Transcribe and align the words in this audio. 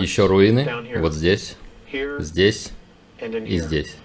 Еще 0.00 0.26
руины, 0.26 0.98
вот 0.98 1.12
здесь, 1.12 1.56
здесь 2.18 2.70
и 3.20 3.58
здесь. 3.58 3.96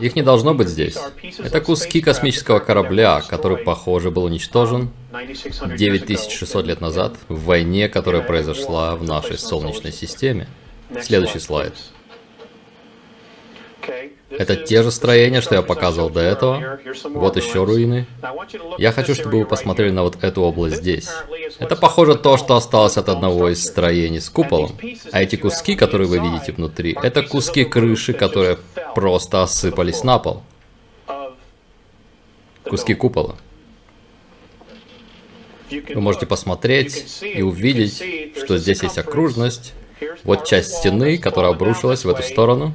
Их 0.00 0.16
не 0.16 0.22
должно 0.22 0.54
быть 0.54 0.68
здесь. 0.68 0.96
Это 1.38 1.60
куски 1.60 2.00
космического 2.00 2.58
корабля, 2.58 3.22
который, 3.28 3.58
похоже, 3.58 4.10
был 4.10 4.24
уничтожен 4.24 4.90
9600 5.76 6.66
лет 6.66 6.80
назад 6.80 7.16
в 7.28 7.44
войне, 7.44 7.88
которая 7.88 8.22
произошла 8.22 8.96
в 8.96 9.02
нашей 9.04 9.38
Солнечной 9.38 9.92
системе. 9.92 10.48
Следующий 11.02 11.38
слайд. 11.38 11.74
Это 14.30 14.56
те 14.56 14.82
же 14.82 14.90
строения, 14.90 15.40
что 15.40 15.54
я 15.54 15.62
показывал 15.62 16.10
до 16.10 16.20
этого. 16.20 16.78
Вот 17.04 17.36
еще 17.36 17.64
руины. 17.64 18.06
Я 18.76 18.92
хочу, 18.92 19.14
чтобы 19.14 19.38
вы 19.38 19.46
посмотрели 19.46 19.90
на 19.90 20.02
вот 20.02 20.22
эту 20.22 20.42
область 20.42 20.76
здесь. 20.76 21.08
Это 21.58 21.76
похоже 21.76 22.14
то, 22.14 22.36
что 22.36 22.56
осталось 22.56 22.98
от 22.98 23.08
одного 23.08 23.48
из 23.48 23.64
строений 23.64 24.20
с 24.20 24.28
куполом. 24.28 24.72
А 25.12 25.22
эти 25.22 25.36
куски, 25.36 25.76
которые 25.76 26.08
вы 26.08 26.18
видите 26.18 26.52
внутри, 26.52 26.96
это 27.02 27.22
куски 27.22 27.64
крыши, 27.64 28.12
которые 28.12 28.58
просто 28.94 29.42
осыпались 29.42 30.04
на 30.04 30.18
пол. 30.18 30.42
Куски 32.64 32.94
купола. 32.94 33.36
Вы 35.70 36.00
можете 36.00 36.26
посмотреть 36.26 37.22
и 37.22 37.42
увидеть, 37.42 38.02
что 38.36 38.58
здесь 38.58 38.82
есть 38.82 38.98
окружность, 38.98 39.74
вот 40.24 40.44
часть 40.46 40.74
стены, 40.74 41.18
которая 41.18 41.52
обрушилась 41.52 42.04
в 42.04 42.08
эту 42.08 42.22
сторону. 42.22 42.72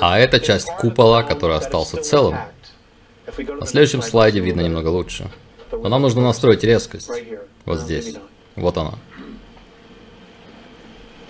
А 0.00 0.18
это 0.18 0.40
часть 0.40 0.68
купола, 0.78 1.22
который 1.22 1.56
остался 1.56 1.98
целым. 2.02 2.36
На 3.36 3.66
следующем 3.66 4.02
слайде 4.02 4.40
видно 4.40 4.60
немного 4.60 4.88
лучше. 4.88 5.30
Но 5.72 5.88
нам 5.88 6.02
нужно 6.02 6.22
настроить 6.22 6.62
резкость. 6.64 7.10
Вот 7.64 7.80
здесь. 7.80 8.16
Вот 8.54 8.76
она. 8.76 8.94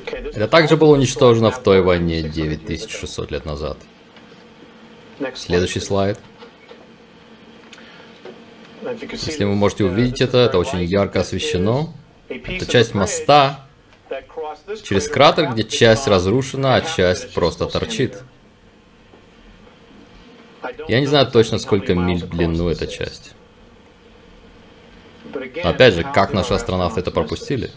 Это 0.07 0.47
также 0.47 0.77
было 0.77 0.95
уничтожено 0.95 1.51
в 1.51 1.63
той 1.63 1.83
войне 1.83 2.23
9600 2.23 3.31
лет 3.31 3.45
назад. 3.45 3.79
Следующий 5.35 5.81
слайд. 5.81 6.19
Если 9.11 9.45
вы 9.45 9.55
можете 9.55 9.85
увидеть 9.85 10.21
это, 10.21 10.39
это 10.39 10.59
очень 10.59 10.83
ярко 10.85 11.21
освещено. 11.21 11.93
Это 12.29 12.67
часть 12.67 12.95
моста, 12.95 13.66
через 14.83 15.09
кратер, 15.09 15.53
где 15.53 15.65
часть 15.65 16.07
разрушена, 16.07 16.77
а 16.77 16.81
часть 16.83 17.35
просто 17.35 17.67
торчит. 17.67 18.23
Я 20.89 21.01
не 21.01 21.07
знаю 21.07 21.27
точно, 21.31 21.59
сколько 21.59 21.95
миль 21.95 22.25
в 22.25 22.29
длину 22.29 22.69
эта 22.69 22.87
часть. 22.87 23.33
Но 25.63 25.71
опять 25.71 25.95
же, 25.95 26.03
как 26.03 26.33
наши 26.33 26.55
астронавты 26.55 27.01
это 27.01 27.11
пропустили? 27.11 27.71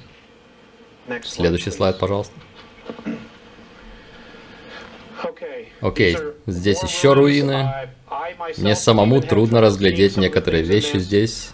Следующий 1.23 1.71
слайд, 1.71 1.97
пожалуйста. 1.99 2.33
Окей, 5.81 6.17
здесь 6.45 6.83
еще 6.83 7.13
руины. 7.13 7.73
Мне 8.57 8.75
самому 8.75 9.21
трудно 9.21 9.61
разглядеть 9.61 10.17
некоторые 10.17 10.63
вещи 10.63 10.97
здесь 10.97 11.51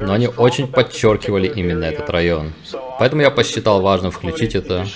но 0.00 0.12
они 0.12 0.28
очень 0.28 0.66
подчеркивали 0.66 1.46
именно 1.46 1.84
этот 1.84 2.10
район. 2.10 2.52
Поэтому 2.98 3.22
я 3.22 3.30
посчитал 3.30 3.80
важным 3.80 4.10
включить 4.10 4.54
это 4.54 4.86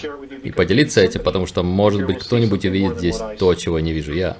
и 0.42 0.50
поделиться 0.50 1.00
этим, 1.00 1.22
потому 1.22 1.46
что, 1.46 1.62
может 1.62 2.04
быть, 2.04 2.18
кто-нибудь 2.18 2.64
увидит 2.64 2.98
здесь 2.98 3.18
то, 3.38 3.54
чего 3.54 3.80
не 3.80 3.92
вижу 3.92 4.12
я. 4.12 4.36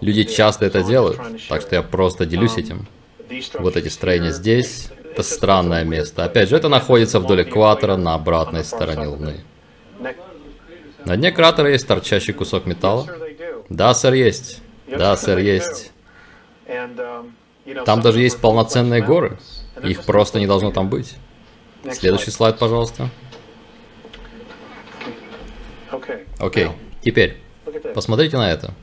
Люди 0.00 0.24
часто 0.24 0.66
это 0.66 0.82
делают, 0.82 1.20
так 1.48 1.62
что 1.62 1.76
я 1.76 1.82
просто 1.82 2.26
делюсь 2.26 2.56
этим. 2.56 2.86
Вот 3.58 3.76
эти 3.76 3.88
строения 3.88 4.30
здесь, 4.30 4.88
это 5.12 5.22
странное 5.22 5.84
место. 5.84 6.24
Опять 6.24 6.48
же, 6.48 6.56
это 6.56 6.68
находится 6.68 7.20
вдоль 7.20 7.42
экватора 7.42 7.96
на 7.96 8.14
обратной 8.14 8.64
стороне 8.64 9.06
Луны. 9.06 9.44
На 11.04 11.16
дне 11.16 11.32
кратера 11.32 11.70
есть 11.70 11.86
торчащий 11.86 12.32
кусок 12.32 12.66
металла. 12.66 13.06
Да, 13.68 13.94
сэр, 13.94 14.14
есть. 14.14 14.60
Да, 14.86 15.16
сэр, 15.16 15.38
есть. 15.38 15.92
Там 17.84 18.00
даже 18.00 18.20
есть 18.20 18.40
полноценные 18.40 19.02
горы. 19.02 19.38
Их 19.82 20.04
просто 20.04 20.38
не 20.38 20.46
должно 20.46 20.70
там 20.70 20.88
быть. 20.88 21.16
Следующий 21.92 22.30
слайд, 22.30 22.58
пожалуйста. 22.58 23.10
Окей, 26.38 26.68
теперь 27.02 27.38
посмотрите 27.94 28.36
на 28.36 28.50
это. 28.50 28.74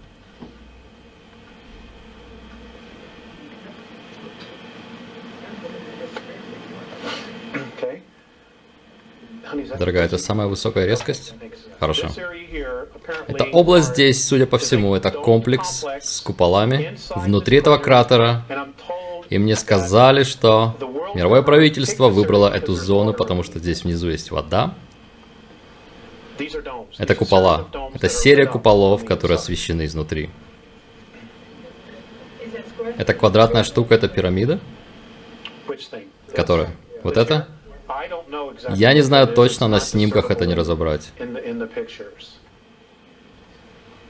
Дорогая, 9.78 10.06
это 10.06 10.18
самая 10.18 10.48
высокая 10.48 10.86
резкость? 10.86 11.34
Хорошо. 11.84 12.08
Эта 13.28 13.44
область 13.44 13.90
здесь, 13.90 14.26
судя 14.26 14.46
по 14.46 14.58
всему, 14.58 14.96
это 14.96 15.12
комплекс 15.12 15.84
с 16.00 16.22
куполами 16.22 16.98
внутри 17.14 17.58
этого 17.58 17.78
кратера. 17.78 18.46
И 19.30 19.38
мне 19.38 19.58
сказали, 19.58 20.24
что 20.24 20.78
мировое 21.14 21.42
правительство 21.42 22.08
выбрало 22.08 22.48
эту 22.48 22.74
зону, 22.74 23.14
потому 23.14 23.44
что 23.44 23.60
здесь 23.60 23.84
внизу 23.84 24.08
есть 24.08 24.32
вода. 24.32 24.76
Это 26.98 27.16
купола. 27.16 27.68
Это 27.94 28.08
серия 28.08 28.46
куполов, 28.46 29.04
которые 29.04 29.36
освещены 29.36 29.84
изнутри. 29.84 30.30
Это 32.98 33.14
квадратная 33.14 33.66
штука, 33.66 33.96
это 33.96 34.08
пирамида? 34.08 34.62
Которая? 36.34 36.70
Вот 37.04 37.18
это? 37.18 37.50
Я 38.76 38.94
не 38.94 39.02
знаю 39.02 39.28
точно, 39.28 39.68
на 39.68 39.80
снимках 39.80 40.32
это 40.32 40.46
не 40.46 40.54
разобрать. 40.56 41.12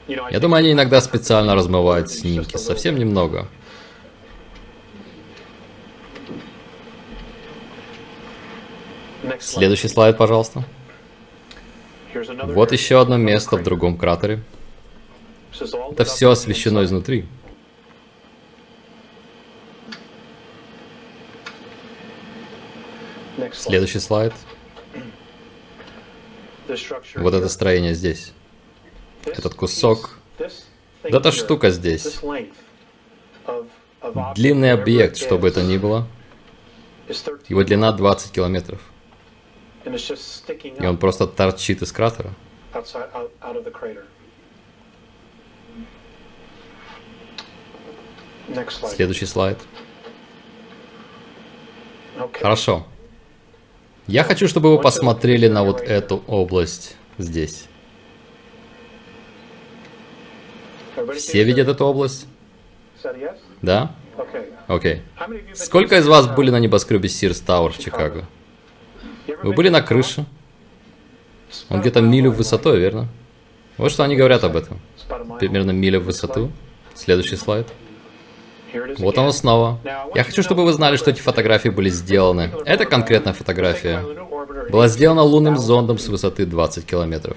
Я 0.06 0.40
думаю, 0.40 0.58
они 0.60 0.72
иногда 0.72 1.00
специально 1.00 1.54
размывают 1.54 2.10
снимки, 2.10 2.56
совсем 2.56 2.98
немного. 2.98 3.48
Следующий 9.40 9.88
слайд, 9.88 10.18
пожалуйста. 10.18 10.64
Вот 12.44 12.72
еще 12.72 13.00
одно 13.00 13.16
место 13.16 13.56
в 13.56 13.62
другом 13.62 13.96
кратере. 13.96 14.42
Это 15.92 16.04
все 16.04 16.30
освещено 16.30 16.84
изнутри. 16.84 17.26
Следующий 23.54 24.00
слайд. 24.00 24.32
Вот 27.16 27.34
это 27.34 27.48
строение 27.48 27.94
здесь. 27.94 28.32
Этот 29.24 29.54
кусок. 29.54 30.18
Да 30.38 30.48
эта 31.02 31.32
штука 31.32 31.70
здесь. 31.70 32.20
Длинный 34.34 34.72
объект, 34.72 35.16
что 35.16 35.38
бы 35.38 35.48
это 35.48 35.62
ни 35.62 35.78
было. 35.78 36.06
Его 37.48 37.62
длина 37.64 37.92
20 37.92 38.32
километров. 38.32 38.80
И 39.84 40.86
он 40.86 40.96
просто 40.96 41.26
торчит 41.26 41.82
из 41.82 41.92
кратера. 41.92 42.32
Следующий 48.88 49.26
слайд. 49.26 49.58
Хорошо. 52.40 52.86
Я 54.06 54.22
хочу, 54.22 54.48
чтобы 54.48 54.70
вы 54.70 54.80
посмотрели 54.80 55.48
на 55.48 55.64
вот 55.64 55.80
эту 55.80 56.22
область 56.26 56.96
здесь. 57.18 57.68
Все 61.16 61.44
видят 61.44 61.68
эту 61.68 61.84
область? 61.84 62.26
Да? 63.62 63.94
Окей. 64.66 65.02
Okay. 65.16 65.54
Сколько 65.54 65.98
из 65.98 66.06
вас 66.06 66.26
были 66.28 66.50
на 66.50 66.58
небоскребе 66.58 67.08
Сирс 67.08 67.40
Тауэр 67.40 67.72
в 67.72 67.78
Чикаго? 67.78 68.26
Вы 69.42 69.52
были 69.52 69.68
на 69.68 69.82
крыше? 69.82 70.26
Он 71.68 71.80
где-то 71.80 72.00
милю 72.00 72.30
в 72.30 72.36
высоту, 72.36 72.74
верно? 72.74 73.08
Вот 73.76 73.90
что 73.90 74.04
они 74.04 74.16
говорят 74.16 74.44
об 74.44 74.56
этом. 74.56 74.80
Примерно 75.38 75.70
миля 75.72 75.98
в 75.98 76.04
высоту. 76.04 76.50
Следующий 76.94 77.36
слайд. 77.36 77.66
Вот 78.98 79.18
оно 79.18 79.32
снова. 79.32 79.78
Я 80.14 80.24
хочу, 80.24 80.42
чтобы 80.42 80.64
вы 80.64 80.72
знали, 80.72 80.96
что 80.96 81.10
эти 81.10 81.20
фотографии 81.20 81.68
были 81.68 81.88
сделаны. 81.88 82.50
Это 82.64 82.84
конкретная 82.84 83.32
фотография. 83.32 84.02
Была 84.70 84.88
сделана 84.88 85.22
лунным 85.22 85.56
зондом 85.56 85.98
с 85.98 86.08
высоты 86.08 86.46
20 86.46 86.86
километров. 86.86 87.36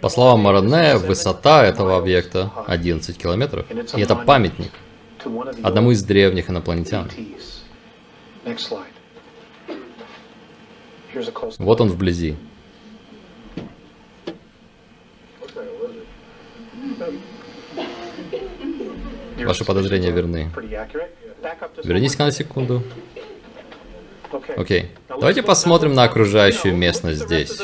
По 0.00 0.08
словам 0.08 0.40
Мароне, 0.40 0.96
высота 0.96 1.64
этого 1.64 1.96
объекта 1.96 2.50
11 2.66 3.16
километров. 3.16 3.66
И 3.96 4.00
это 4.00 4.16
памятник 4.16 4.72
одному 5.62 5.92
из 5.92 6.02
древних 6.02 6.50
инопланетян. 6.50 7.08
Вот 11.58 11.80
он 11.80 11.88
вблизи. 11.88 12.36
Ваши 19.46 19.64
подозрения 19.64 20.10
верны. 20.10 20.50
Вернись-ка 21.84 22.24
на 22.24 22.32
секунду. 22.32 22.82
Окей. 24.56 24.90
Давайте 25.08 25.42
посмотрим 25.42 25.94
на 25.94 26.04
окружающую 26.04 26.74
местность 26.74 27.22
здесь. 27.22 27.60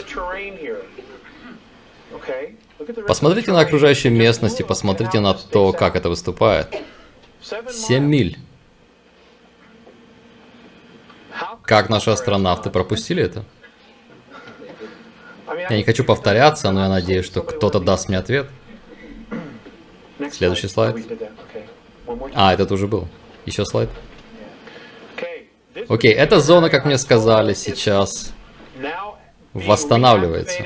Посмотрите 3.07 3.53
на 3.53 3.61
окружающую 3.61 4.13
местность 4.13 4.61
и 4.61 4.65
посмотрите 4.65 5.21
на 5.21 5.35
то, 5.35 5.73
как 5.73 5.97
это 5.97 6.09
выступает. 6.09 6.75
7 7.71 8.05
миль. 8.05 8.39
Как 11.63 11.89
наши 11.89 12.11
астронавты 12.11 12.71
пропустили 12.71 13.23
это? 13.23 13.45
Я 15.71 15.77
не 15.77 15.85
хочу 15.85 16.05
повторяться, 16.05 16.71
но 16.71 16.83
я 16.83 16.89
надеюсь, 16.89 17.27
что 17.27 17.43
кто-то 17.43 17.81
даст 17.81 18.09
мне 18.09 18.19
ответ. 18.19 18.49
Следующий 20.33 20.69
слайд. 20.69 20.97
А, 22.35 22.53
этот 22.55 22.73
уже 22.73 22.87
был. 22.87 23.09
Еще 23.47 23.65
слайд. 23.65 23.89
Окей, 25.89 26.13
эта 26.13 26.41
зона, 26.41 26.71
как 26.71 26.85
мне 26.85 26.99
сказали, 26.99 27.55
сейчас 27.55 28.33
восстанавливается. 29.55 30.65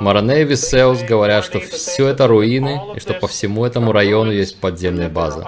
Мараней 0.00 0.42
и 0.42 0.44
Висеус 0.44 1.02
говорят, 1.02 1.44
что 1.44 1.60
все 1.60 2.08
это 2.08 2.26
руины, 2.26 2.80
и 2.96 3.00
что 3.00 3.14
по 3.14 3.28
всему 3.28 3.64
этому 3.64 3.92
району 3.92 4.30
есть 4.30 4.58
подземная 4.60 5.08
база. 5.08 5.46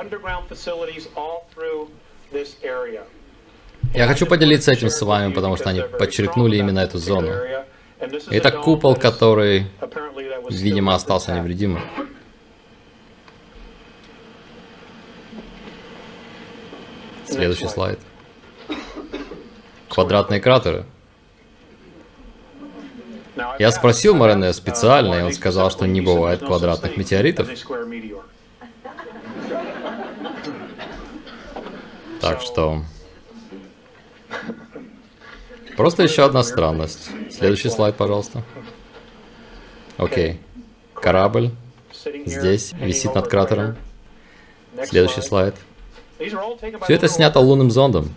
Я 3.94 4.06
хочу 4.06 4.26
поделиться 4.26 4.72
этим 4.72 4.90
с 4.90 5.00
вами, 5.00 5.32
потому 5.32 5.56
что 5.56 5.70
они 5.70 5.80
подчеркнули 5.80 6.56
именно 6.58 6.80
эту 6.80 6.98
зону. 6.98 7.32
Это 8.30 8.50
купол, 8.50 8.96
который, 8.96 9.66
видимо, 10.50 10.94
остался 10.94 11.34
невредимым. 11.34 11.82
Следующий 17.30 17.68
слайд. 17.68 17.98
Квадратные 19.88 20.40
кратеры. 20.40 20.84
Я 23.58 23.70
спросил 23.70 24.14
Морене 24.14 24.52
специально, 24.52 25.14
и 25.14 25.22
он 25.22 25.32
сказал, 25.32 25.70
что 25.70 25.86
не 25.86 26.00
бывает 26.00 26.40
квадратных 26.40 26.96
метеоритов. 26.96 27.48
Так 32.20 32.40
что... 32.40 32.82
Просто 35.76 36.02
еще 36.02 36.24
одна 36.24 36.42
странность. 36.42 37.10
Следующий 37.30 37.68
слайд, 37.68 37.94
пожалуйста. 37.94 38.42
Окей. 39.96 40.40
Корабль 40.94 41.52
здесь 42.26 42.72
висит 42.72 43.14
над 43.14 43.28
кратером. 43.28 43.76
Следующий 44.84 45.20
слайд. 45.20 45.54
Все 46.18 46.94
это 46.94 47.08
снято 47.08 47.38
лунным 47.38 47.70
зондом. 47.70 48.12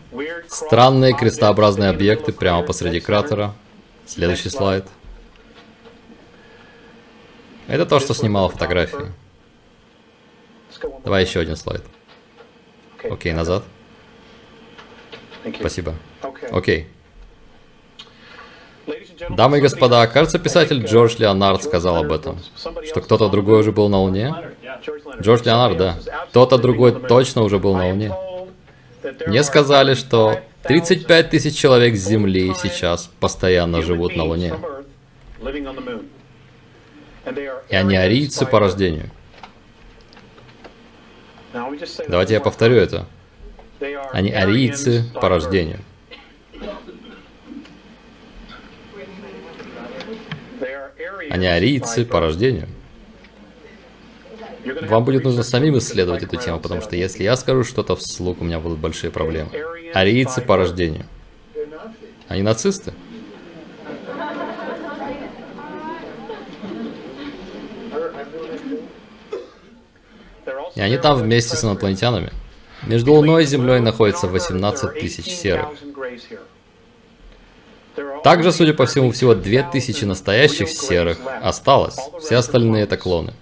Странные 0.48 1.13
крестообразные 1.13 1.89
объекты 1.89 2.33
прямо 2.33 2.63
посреди 2.63 3.00
кратера. 3.00 3.53
Следующий 4.06 4.50
слайд. 4.50 4.86
Это 7.68 7.86
то, 7.86 8.00
что 8.00 8.13
снимало 8.13 8.50
фотографии. 8.50 9.13
Давай 11.03 11.24
еще 11.24 11.39
один 11.39 11.56
слайд. 11.56 11.83
Окей, 13.03 13.33
назад. 13.33 13.63
Спасибо. 15.59 15.94
Окей. 16.51 16.88
Дамы 19.30 19.59
и 19.59 19.62
господа, 19.62 20.06
кажется, 20.07 20.39
писатель 20.39 20.83
Джордж 20.86 21.15
Леонард 21.18 21.63
сказал 21.63 21.98
об 21.98 22.12
этом, 22.12 22.39
что 22.56 23.01
кто-то 23.01 23.30
другой 23.30 23.59
уже 23.59 23.71
был 23.71 23.88
на 23.89 24.00
Луне. 24.00 24.50
Джордж 25.21 25.43
Леонард, 25.45 25.77
да. 25.77 25.97
Кто-то 26.29 26.57
другой 26.57 26.93
точно 26.93 27.43
уже 27.43 27.59
был 27.59 27.75
на 27.75 27.89
Луне. 27.89 28.13
Мне 29.27 29.43
сказали, 29.43 29.93
что 29.95 30.39
35 30.63 31.29
тысяч 31.29 31.57
человек 31.57 31.95
с 31.95 31.99
Земли 31.99 32.53
сейчас 32.61 33.09
постоянно 33.19 33.81
живут 33.81 34.15
на 34.15 34.23
Луне. 34.23 34.53
И 37.69 37.75
они 37.75 37.95
арийцы 37.95 38.45
по 38.45 38.59
рождению. 38.59 39.09
Давайте 42.07 42.33
я 42.35 42.41
повторю 42.41 42.77
это. 42.77 43.05
Они 44.11 44.31
арийцы 44.31 45.05
по 45.13 45.29
рождению. 45.29 45.79
Они 51.29 51.47
арийцы 51.47 52.05
по 52.05 52.19
рождению. 52.19 52.67
Вам 54.63 55.05
будет 55.05 55.23
нужно 55.23 55.43
самим 55.43 55.77
исследовать 55.77 56.23
эту 56.23 56.37
тему, 56.37 56.59
потому 56.59 56.81
что 56.81 56.95
если 56.95 57.23
я 57.23 57.35
скажу 57.35 57.63
что-то 57.63 57.95
вслух, 57.95 58.41
у 58.41 58.43
меня 58.43 58.59
будут 58.59 58.79
большие 58.79 59.11
проблемы. 59.11 59.49
Арийцы 59.93 60.41
по 60.41 60.57
рождению. 60.57 61.05
Они 62.27 62.43
нацисты. 62.43 62.93
И 70.75 70.81
они 70.81 70.97
там 70.97 71.17
вместе 71.17 71.57
с 71.57 71.63
инопланетянами. 71.63 72.31
Между 72.83 73.13
Луной 73.13 73.43
и 73.43 73.45
Землей 73.45 73.79
находится 73.79 74.27
18 74.27 74.99
тысяч 74.99 75.25
серых. 75.25 75.67
Также, 78.23 78.51
судя 78.51 78.73
по 78.73 78.85
всему, 78.85 79.11
всего 79.11 79.35
2000 79.35 80.05
настоящих 80.05 80.69
серых 80.69 81.19
осталось. 81.41 81.97
Все 82.19 82.37
остальные 82.37 82.83
это 82.83 82.97
клоны. 82.97 83.33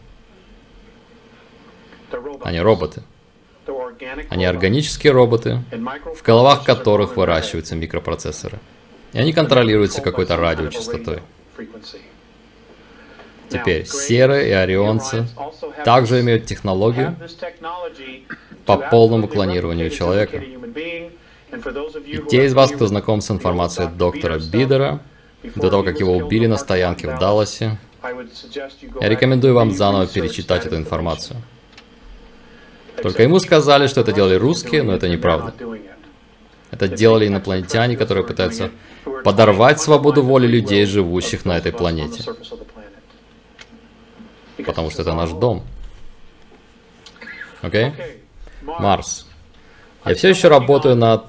Они 2.44 2.60
роботы. 2.60 3.04
Они 4.30 4.46
органические 4.46 5.14
роботы, 5.14 5.62
в 6.16 6.24
головах 6.24 6.64
которых 6.64 7.18
выращиваются 7.18 7.76
микропроцессоры. 7.76 8.60
И 9.14 9.20
они 9.20 9.34
контролируются 9.34 10.02
какой-то 10.02 10.38
радиочастотой. 10.38 11.22
Теперь 13.50 13.86
серые 13.86 14.50
и 14.50 14.52
орионцы 14.52 15.28
также 15.84 16.22
имеют 16.22 16.46
технологию 16.46 17.16
по 18.66 18.78
полному 18.78 19.28
клонированию 19.28 19.90
человека. 19.90 20.38
И 20.38 22.18
те 22.30 22.46
из 22.46 22.54
вас, 22.54 22.72
кто 22.72 22.86
знаком 22.86 23.22
с 23.22 23.32
информацией 23.32 23.90
доктора 23.90 24.40
Бидера, 24.40 25.00
до 25.56 25.70
того, 25.70 25.84
как 25.84 26.00
его 26.00 26.16
убили 26.16 26.46
на 26.46 26.58
стоянке 26.58 27.08
в 27.08 27.20
Далласе, 27.20 27.78
я 29.02 29.10
рекомендую 29.10 29.56
вам 29.56 29.72
заново 29.72 30.08
перечитать 30.08 30.66
эту 30.66 30.76
информацию. 30.76 31.42
Только 33.02 33.24
ему 33.24 33.40
сказали, 33.40 33.88
что 33.88 34.02
это 34.02 34.12
делали 34.12 34.36
русские, 34.36 34.84
но 34.84 34.94
это 34.94 35.08
неправда. 35.08 35.54
Это 36.72 36.88
делали 36.88 37.28
инопланетяне, 37.28 37.98
которые 37.98 38.26
пытаются 38.26 38.70
подорвать 39.24 39.82
свободу 39.82 40.24
воли 40.24 40.48
людей, 40.48 40.86
живущих 40.86 41.46
на 41.46 41.58
этой 41.58 41.72
планете 41.72 42.24
потому 44.64 44.92
что 44.92 45.02
это 45.02 45.14
наш 45.14 45.32
дом. 45.32 45.64
Окей? 47.62 47.86
Okay? 47.86 48.18
Марс. 48.80 49.26
Я 50.06 50.16
все 50.16 50.30
еще 50.30 50.48
работаю 50.48 50.96
над 50.96 51.24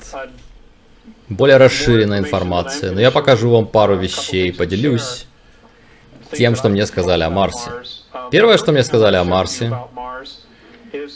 более 1.29 1.57
расширенной 1.57 2.19
информацией, 2.19 2.93
но 2.93 3.01
я 3.01 3.11
покажу 3.11 3.51
вам 3.51 3.67
пару 3.67 3.97
вещей, 3.97 4.53
поделюсь 4.53 5.27
тем, 6.33 6.55
что 6.55 6.69
мне 6.69 6.87
сказали 6.87 7.23
о 7.23 7.31
Марсе. 7.31 7.71
Первое, 8.31 8.59
что 8.59 8.73
мне 8.73 8.85
сказали 8.85 9.17
о 9.17 9.25
Марсе, 9.25 9.73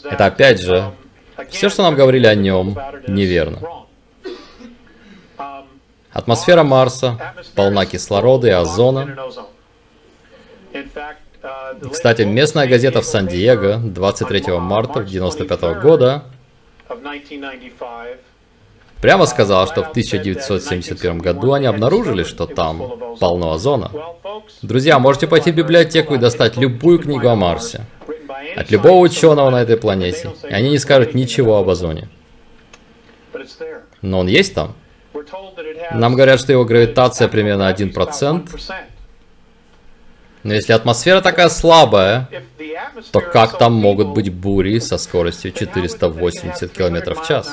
это 0.04 0.26
опять 0.26 0.61
же, 0.61 0.92
все, 1.50 1.68
что 1.68 1.82
нам 1.82 1.94
говорили 1.94 2.26
о 2.26 2.34
нем, 2.34 2.78
неверно. 3.06 3.58
Атмосфера 6.12 6.62
Марса 6.62 7.34
полна 7.56 7.87
кислорода 7.87 8.46
и 8.46 8.50
озона. 8.50 9.16
Кстати, 11.90 12.23
местная 12.23 12.66
газета 12.66 13.02
в 13.02 13.04
Сан-Диего 13.04 13.78
23 13.78 14.58
марта 14.58 15.00
1995 15.00 15.82
года 15.82 16.25
прямо 19.00 19.26
сказала, 19.26 19.66
что 19.66 19.82
в 19.82 19.90
1971 19.90 21.18
году 21.18 21.52
они 21.52 21.66
обнаружили, 21.66 22.23
что 22.23 22.46
там 22.46 23.16
полно 23.20 23.52
озона. 23.52 23.90
Друзья, 24.62 24.99
можете 24.99 25.26
пойти 25.26 25.52
в 25.52 25.54
библиотеку 25.54 26.14
и 26.14 26.18
достать 26.18 26.56
любую 26.56 27.00
книгу 27.00 27.28
о 27.28 27.34
Марсе. 27.34 27.84
От 28.56 28.70
любого 28.70 28.98
ученого 28.98 29.50
на 29.50 29.62
этой 29.62 29.76
планете. 29.76 30.32
И 30.48 30.52
они 30.52 30.70
не 30.70 30.78
скажут 30.78 31.14
ничего 31.14 31.56
об 31.58 31.68
озоне. 31.68 32.08
Но 34.02 34.20
он 34.20 34.26
есть 34.26 34.54
там. 34.54 34.74
Нам 35.92 36.14
говорят, 36.14 36.40
что 36.40 36.52
его 36.52 36.64
гравитация 36.64 37.28
примерно 37.28 37.72
1%, 37.72 38.48
но 40.44 40.52
если 40.52 40.74
атмосфера 40.74 41.22
такая 41.22 41.48
слабая, 41.48 42.28
то 43.12 43.20
как 43.20 43.56
там 43.56 43.72
могут 43.72 44.08
быть 44.08 44.32
бури 44.32 44.78
со 44.78 44.98
скоростью 44.98 45.52
480 45.52 46.70
км 46.70 47.14
в 47.14 47.26
час? 47.26 47.50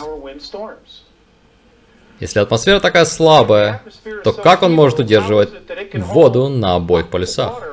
Если 2.19 2.39
атмосфера 2.39 2.79
такая 2.81 3.05
слабая, 3.05 3.81
то 4.24 4.33
как 4.33 4.62
он 4.62 4.74
может 4.74 5.00
удерживать 5.00 5.50
воду 5.93 6.50
на 6.50 6.75
обоих 6.75 7.10
полюсах? 7.10 7.71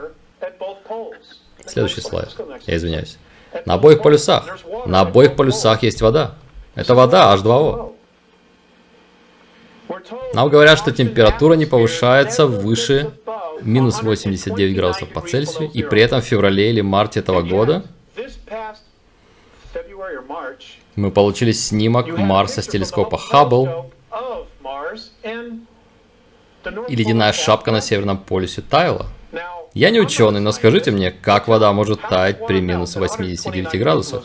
Следующий 1.68 2.00
слайд. 2.00 2.34
Я 2.66 2.76
извиняюсь. 2.76 3.18
На 3.64 3.74
обоих 3.74 4.02
полюсах. 4.02 4.58
На 4.86 5.00
обоих 5.00 5.36
полюсах 5.36 5.82
есть 5.82 6.02
вода. 6.02 6.34
Это 6.74 6.94
вода 6.94 7.34
H2O. 7.34 7.92
Нам 10.34 10.48
говорят, 10.48 10.78
что 10.78 10.92
температура 10.92 11.54
не 11.54 11.66
повышается 11.66 12.46
выше 12.46 13.10
минус 13.62 14.02
89 14.02 14.76
градусов 14.76 15.08
по 15.08 15.20
Цельсию, 15.20 15.70
и 15.70 15.82
при 15.82 16.02
этом 16.02 16.20
в 16.20 16.24
феврале 16.24 16.70
или 16.70 16.80
марте 16.80 17.20
этого 17.20 17.42
года 17.42 17.84
мы 20.94 21.10
получили 21.10 21.52
снимок 21.52 22.08
Марса 22.08 22.62
с 22.62 22.66
телескопа 22.66 23.18
Хаббл, 23.18 23.90
и 26.88 26.96
ледяная 26.96 27.32
шапка 27.32 27.70
на 27.70 27.80
Северном 27.80 28.18
полюсе 28.18 28.62
таяла. 28.62 29.06
Я 29.78 29.90
не 29.90 30.00
ученый, 30.00 30.40
но 30.40 30.50
скажите 30.50 30.90
мне, 30.90 31.12
как 31.12 31.46
вода 31.46 31.72
может 31.72 32.00
таять 32.00 32.44
при 32.48 32.60
минус 32.60 32.96
89 32.96 33.78
градусах? 33.78 34.24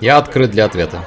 Я 0.00 0.18
открыт 0.18 0.52
для 0.52 0.66
ответа. 0.66 1.04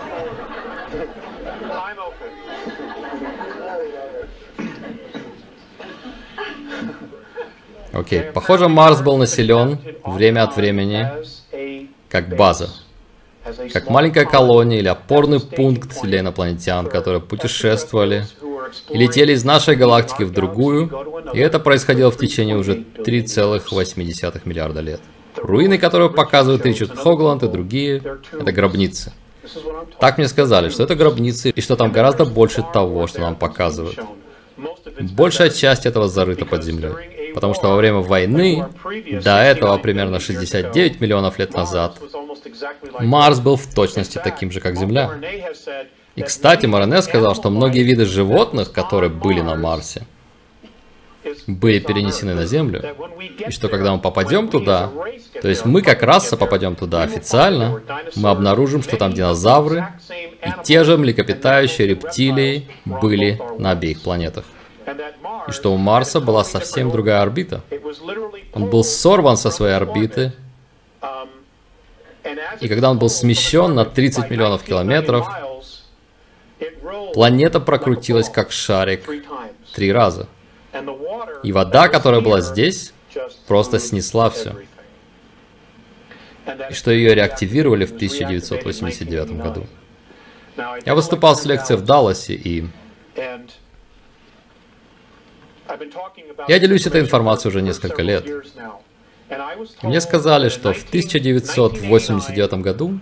Окей, 7.94 8.20
okay. 8.20 8.32
похоже, 8.34 8.68
Марс 8.68 9.00
был 9.00 9.16
населен 9.16 9.80
время 10.04 10.44
от 10.44 10.58
времени 10.58 11.08
как 12.10 12.36
база, 12.36 12.70
как 13.72 13.90
маленькая 13.90 14.26
колония 14.26 14.80
или 14.80 14.90
опорный 14.90 15.40
пункт 15.40 16.02
для 16.02 16.20
инопланетян, 16.20 16.88
которые 16.88 17.22
путешествовали 17.22 18.26
и 18.90 18.98
летели 18.98 19.32
из 19.32 19.46
нашей 19.46 19.78
галактики 19.78 20.24
в 20.24 20.32
другую, 20.32 21.17
и 21.34 21.40
это 21.40 21.60
происходило 21.60 22.12
в 22.12 22.18
течение 22.18 22.58
уже 22.58 22.84
3,8 22.98 24.42
миллиарда 24.46 24.82
лет. 24.82 25.02
Руины, 25.36 25.78
которые 25.78 26.10
показывают 26.10 26.66
Ричард 26.66 26.98
Хогланд 26.98 27.44
и 27.44 27.48
другие, 27.48 28.02
это 28.32 28.52
гробницы. 28.52 29.14
Так 30.00 30.18
мне 30.18 30.28
сказали, 30.28 30.70
что 30.70 30.84
это 30.84 30.96
гробницы, 30.96 31.50
и 31.50 31.62
что 31.62 31.76
там 31.76 31.92
гораздо 31.92 32.26
больше 32.26 32.64
того, 32.74 33.08
что 33.08 33.22
нам 33.22 33.36
показывают. 33.36 34.00
Большая 35.00 35.50
часть 35.50 35.86
этого 35.86 36.08
зарыта 36.08 36.46
под 36.46 36.64
землей. 36.64 36.92
Потому 37.34 37.54
что 37.54 37.70
во 37.70 37.76
время 37.76 38.00
войны, 38.00 38.66
до 39.24 39.44
этого 39.44 39.78
примерно 39.78 40.20
69 40.20 41.00
миллионов 41.00 41.38
лет 41.38 41.54
назад, 41.54 42.00
Марс 43.00 43.40
был 43.40 43.58
в 43.58 43.74
точности 43.74 44.20
таким 44.24 44.52
же, 44.52 44.60
как 44.60 44.76
Земля. 44.78 45.12
И, 46.16 46.22
кстати, 46.24 46.66
Морене 46.66 47.02
сказал, 47.02 47.36
что 47.36 47.52
многие 47.52 47.84
виды 47.84 48.06
животных, 48.06 48.72
которые 48.72 49.12
были 49.12 49.42
на 49.42 49.56
Марсе, 49.56 50.08
были 51.48 51.80
перенесены 51.80 52.34
на 52.34 52.46
Землю, 52.46 52.84
и 53.48 53.52
что 53.52 53.70
когда 53.70 53.94
мы 53.94 54.00
попадем 54.00 54.48
туда, 54.48 54.90
то 55.42 55.48
есть 55.48 55.66
мы 55.66 55.82
как 55.82 56.04
раса 56.04 56.38
попадем 56.38 56.76
туда 56.76 57.04
официально, 57.04 57.82
мы 58.16 58.30
обнаружим, 58.30 58.84
что 58.84 58.98
там 58.98 59.14
динозавры 59.14 59.88
и 60.46 60.50
те 60.64 60.84
же 60.84 60.98
млекопитающие 60.98 61.88
рептилии 61.88 62.68
были 62.86 63.40
на 63.58 63.72
обеих 63.72 64.02
планетах. 64.02 64.46
И 65.48 65.52
что 65.52 65.74
у 65.74 65.78
Марса 65.78 66.20
была 66.22 66.44
совсем 66.44 66.92
другая 66.92 67.22
орбита. 67.22 67.62
Он 68.54 68.70
был 68.70 68.84
сорван 68.84 69.38
со 69.38 69.52
своей 69.52 69.76
орбиты, 69.76 70.34
и 72.60 72.68
когда 72.68 72.90
он 72.90 72.98
был 73.00 73.10
смещен 73.10 73.76
на 73.76 73.86
30 73.86 74.30
миллионов 74.30 74.64
километров, 74.64 75.28
Планета 77.14 77.60
прокрутилась 77.60 78.30
как 78.30 78.52
шарик 78.52 79.02
три 79.74 79.92
раза. 79.92 80.28
И 81.44 81.52
вода, 81.52 81.88
которая 81.88 82.22
была 82.22 82.42
здесь, 82.42 82.94
просто 83.48 83.80
снесла 83.80 84.30
все. 84.30 84.56
И 86.70 86.74
что 86.74 86.92
ее 86.92 87.14
реактивировали 87.14 87.86
в 87.86 87.92
1989 87.92 89.32
году. 89.38 89.68
Я 90.86 90.96
выступал 90.96 91.36
с 91.36 91.46
лекцией 91.46 91.80
в 91.80 91.84
Далласе, 91.84 92.34
и 92.34 92.66
я 96.48 96.60
делюсь 96.60 96.88
этой 96.88 97.02
информацией 97.02 97.52
уже 97.52 97.62
несколько 97.62 98.02
лет. 98.02 98.26
Мне 99.82 100.00
сказали, 100.02 100.50
что 100.50 100.74
в 100.74 100.84
1989 100.88 102.54
году 102.54 103.00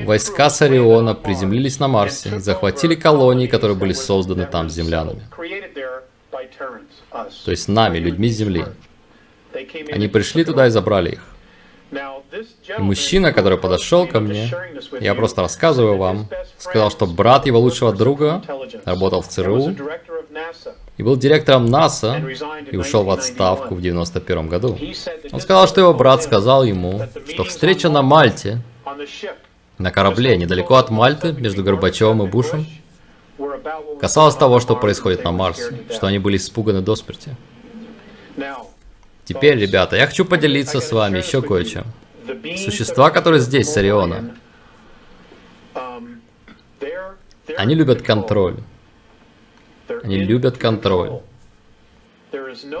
Войска 0.00 0.48
Сариона 0.50 1.14
приземлились 1.14 1.78
на 1.78 1.88
Марсе 1.88 2.36
и 2.36 2.38
захватили 2.38 2.94
колонии, 2.94 3.46
которые 3.46 3.76
были 3.76 3.92
созданы 3.92 4.46
там 4.46 4.70
землянами. 4.70 5.22
То 7.44 7.50
есть 7.50 7.68
нами, 7.68 7.98
людьми 7.98 8.28
Земли. 8.28 8.64
Они 9.92 10.08
пришли 10.08 10.44
туда 10.44 10.66
и 10.66 10.70
забрали 10.70 11.12
их. 11.12 11.24
И 12.78 12.80
мужчина, 12.80 13.32
который 13.32 13.58
подошел 13.58 14.06
ко 14.06 14.20
мне, 14.20 14.50
я 15.00 15.14
просто 15.14 15.42
рассказываю 15.42 15.98
вам, 15.98 16.28
сказал, 16.56 16.90
что 16.90 17.06
брат 17.06 17.44
его 17.46 17.60
лучшего 17.60 17.92
друга 17.92 18.42
работал 18.86 19.20
в 19.20 19.28
ЦРУ 19.28 19.76
и 20.96 21.02
был 21.02 21.16
директором 21.16 21.66
НАСА 21.66 22.22
и 22.70 22.76
ушел 22.76 23.04
в 23.04 23.10
отставку 23.10 23.74
в 23.74 23.82
91 23.82 24.48
году. 24.48 24.78
Он 25.32 25.40
сказал, 25.40 25.68
что 25.68 25.82
его 25.82 25.92
брат 25.92 26.22
сказал 26.22 26.64
ему, 26.64 27.02
что 27.28 27.44
встреча 27.44 27.90
на 27.90 28.00
Мальте 28.00 28.62
на 29.78 29.90
корабле 29.90 30.36
недалеко 30.36 30.76
от 30.76 30.90
Мальты, 30.90 31.32
между 31.32 31.62
Горбачевым 31.62 32.22
и 32.22 32.26
Бушем, 32.26 32.66
касалось 34.00 34.34
того, 34.34 34.60
что 34.60 34.76
происходит 34.76 35.24
на 35.24 35.32
Марсе, 35.32 35.84
что 35.90 36.06
они 36.06 36.18
были 36.18 36.36
испуганы 36.36 36.80
до 36.80 36.96
смерти. 36.96 37.36
Теперь, 39.24 39.58
ребята, 39.58 39.96
я 39.96 40.06
хочу 40.06 40.24
поделиться 40.24 40.80
с 40.80 40.92
вами 40.92 41.18
еще 41.18 41.42
кое-чем. 41.42 41.84
Существа, 42.56 43.10
которые 43.10 43.40
здесь, 43.40 43.68
с 43.68 43.76
Ориона, 43.76 44.34
они 47.56 47.74
любят 47.74 48.02
контроль. 48.02 48.56
Они 50.02 50.16
любят 50.16 50.58
контроль. 50.58 51.20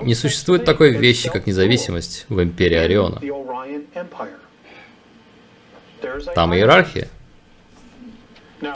Не 0.02 0.14
существует 0.14 0.64
такой 0.64 0.90
вещи, 0.90 1.28
как 1.30 1.46
независимость 1.46 2.26
в 2.28 2.42
Империи 2.42 2.76
Ориона. 2.76 3.20
Там 6.34 6.54
иерархия. 6.54 7.08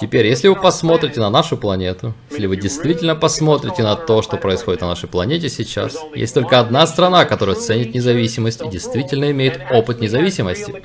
Теперь, 0.01 0.27
если 0.27 0.49
вы 0.49 0.57
посмотрите 0.57 1.21
на 1.21 1.31
нашу 1.31 1.57
планету, 1.57 2.15
если 2.31 2.47
вы 2.47 2.57
действительно 2.57 3.15
посмотрите 3.15 3.83
на 3.83 3.95
то, 3.95 4.21
что 4.21 4.37
происходит 4.37 4.81
на 4.81 4.89
нашей 4.89 5.09
планете 5.09 5.49
сейчас, 5.49 5.97
есть 6.15 6.35
только 6.35 6.59
одна 6.59 6.87
страна, 6.87 7.25
которая 7.25 7.57
ценит 7.57 7.95
независимость 7.95 8.63
и 8.63 8.69
действительно 8.69 9.31
имеет 9.31 9.61
опыт 9.71 10.01
независимости. 10.01 10.83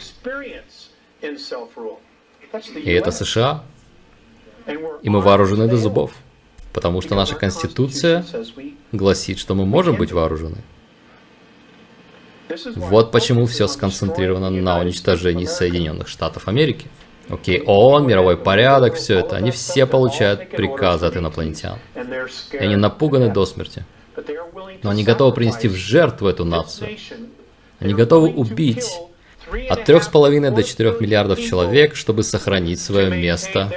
И 2.75 2.91
это 2.91 3.12
США. 3.12 3.63
И 5.01 5.10
мы 5.10 5.22
вооружены 5.22 5.67
до 5.67 5.77
зубов, 5.77 6.12
потому 6.72 7.01
что 7.01 7.15
наша 7.15 7.36
Конституция 7.36 8.24
гласит, 8.91 9.39
что 9.39 9.55
мы 9.55 9.65
можем 9.65 9.96
быть 9.96 10.12
вооружены. 10.12 10.58
Вот 12.75 13.12
почему 13.12 13.46
все 13.46 13.67
сконцентрировано 13.67 14.50
на 14.50 14.79
уничтожении 14.79 15.46
Соединенных 15.46 16.08
Штатов 16.08 16.48
Америки. 16.48 16.88
Окей, 17.32 17.64
ООН, 17.66 18.08
мировой 18.08 18.38
порядок, 18.38 18.96
все 18.96 19.20
это. 19.20 19.38
Они 19.38 19.52
все 19.52 19.86
получают 19.86 20.50
приказы 20.50 21.06
от 21.06 21.16
инопланетян. 21.16 21.80
И 22.52 22.58
они 22.58 22.76
напуганы 22.76 23.32
до 23.32 23.46
смерти. 23.46 23.86
Но 24.84 24.90
они 24.90 25.04
готовы 25.04 25.34
принести 25.34 25.68
в 25.68 25.76
жертву 25.76 26.28
эту 26.28 26.46
нацию. 26.46 26.98
Они 27.80 27.94
готовы 27.94 28.30
убить 28.30 29.00
от 29.70 29.90
3,5 29.90 30.52
до 30.52 30.64
4 30.64 30.96
миллиардов 31.00 31.42
человек, 31.42 31.96
чтобы 31.96 32.24
сохранить 32.24 32.80
свое 32.80 33.10
место 33.10 33.72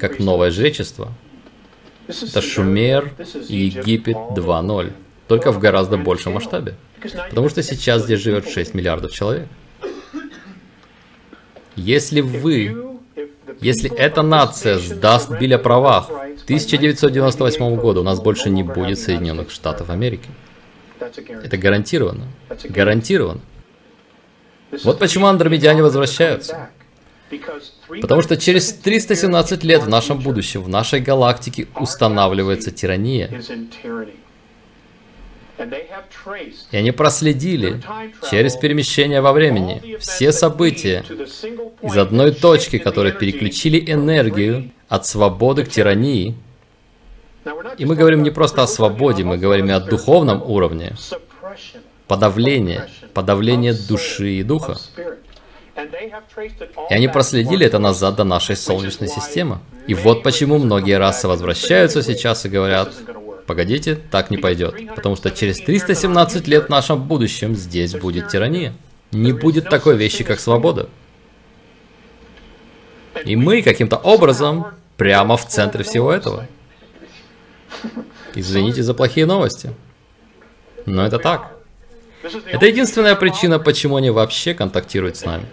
как 0.00 0.18
новое 0.18 0.50
жречество. 0.50 1.12
Это 2.08 2.40
Шумер 2.40 3.12
и 3.48 3.56
Египет 3.56 4.16
2.0, 4.16 4.92
только 5.26 5.50
в 5.50 5.58
гораздо 5.58 5.96
большем 5.96 6.34
масштабе. 6.34 6.74
Потому 7.28 7.48
что 7.48 7.62
сейчас 7.62 8.04
здесь 8.04 8.20
живет 8.20 8.48
6 8.48 8.74
миллиардов 8.74 9.12
человек. 9.12 9.48
Если 11.76 12.22
вы, 12.22 12.98
если 13.60 13.94
эта 13.94 14.22
нация 14.22 14.78
сдаст 14.78 15.30
Биль 15.38 15.54
о 15.54 15.58
правах, 15.58 16.08
в 16.08 16.44
1998 16.44 17.76
году 17.76 18.00
у 18.00 18.04
нас 18.04 18.20
больше 18.20 18.50
не 18.50 18.62
будет 18.62 18.98
Соединенных 18.98 19.50
Штатов 19.50 19.90
Америки. 19.90 20.28
Это 20.98 21.56
гарантированно. 21.56 22.26
Гарантированно. 22.64 23.40
Вот 24.84 24.98
почему 24.98 25.26
андромедяне 25.26 25.82
возвращаются. 25.82 26.70
Потому 28.00 28.22
что 28.22 28.36
через 28.36 28.72
317 28.72 29.64
лет 29.64 29.82
в 29.82 29.88
нашем 29.88 30.20
будущем, 30.20 30.62
в 30.62 30.68
нашей 30.68 31.00
галактике 31.00 31.66
устанавливается 31.78 32.70
тирания. 32.70 33.42
И 36.70 36.76
они 36.76 36.90
проследили 36.92 37.82
через 38.30 38.56
перемещение 38.56 39.20
во 39.20 39.32
времени 39.32 39.96
все 39.98 40.32
события 40.32 41.04
из 41.82 41.96
одной 41.96 42.32
точки, 42.32 42.78
которые 42.78 43.12
переключили 43.12 43.90
энергию 43.90 44.70
от 44.88 45.06
свободы 45.06 45.64
к 45.64 45.70
тирании. 45.70 46.36
И 47.78 47.84
мы 47.84 47.94
говорим 47.94 48.22
не 48.22 48.30
просто 48.30 48.62
о 48.62 48.66
свободе, 48.66 49.24
мы 49.24 49.38
говорим 49.38 49.68
и 49.68 49.72
о 49.72 49.80
духовном 49.80 50.42
уровне. 50.42 50.94
подавление, 52.08 52.88
подавление 53.14 53.72
души 53.72 54.40
и 54.40 54.42
духа. 54.42 54.76
И 56.90 56.94
они 56.94 57.08
проследили 57.08 57.66
это 57.66 57.78
назад 57.78 58.16
до 58.16 58.24
нашей 58.24 58.56
Солнечной 58.56 59.08
системы. 59.08 59.58
И 59.86 59.94
вот 59.94 60.22
почему 60.22 60.58
многие 60.58 60.98
расы 60.98 61.28
возвращаются 61.28 62.02
сейчас 62.02 62.46
и 62.46 62.48
говорят, 62.48 62.92
погодите, 63.46 63.96
так 64.10 64.30
не 64.30 64.38
пойдет. 64.38 64.74
Потому 64.94 65.16
что 65.16 65.30
через 65.30 65.58
317 65.60 66.46
лет 66.48 66.66
в 66.66 66.68
нашем 66.68 67.02
будущем 67.02 67.54
здесь 67.54 67.94
будет 67.94 68.28
тирания. 68.28 68.74
Не 69.12 69.32
будет 69.32 69.68
такой 69.68 69.96
вещи, 69.96 70.24
как 70.24 70.40
свобода. 70.40 70.88
И 73.24 73.36
мы 73.36 73.62
каким-то 73.62 73.96
образом 73.96 74.66
прямо 74.96 75.36
в 75.36 75.46
центре 75.46 75.84
всего 75.84 76.12
этого. 76.12 76.46
Извините 78.34 78.82
за 78.82 78.94
плохие 78.94 79.26
новости. 79.26 79.72
Но 80.84 81.06
это 81.06 81.18
так. 81.18 81.52
Это 82.46 82.66
единственная 82.66 83.14
причина, 83.14 83.58
почему 83.58 83.96
они 83.96 84.10
вообще 84.10 84.54
контактируют 84.54 85.16
с 85.16 85.24
нами. 85.24 85.46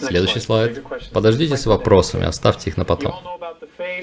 Следующий 0.00 0.40
слайд. 0.40 0.82
Подождите 1.12 1.56
с 1.56 1.66
вопросами, 1.66 2.24
оставьте 2.24 2.70
их 2.70 2.76
на 2.76 2.84
потом. 2.84 3.14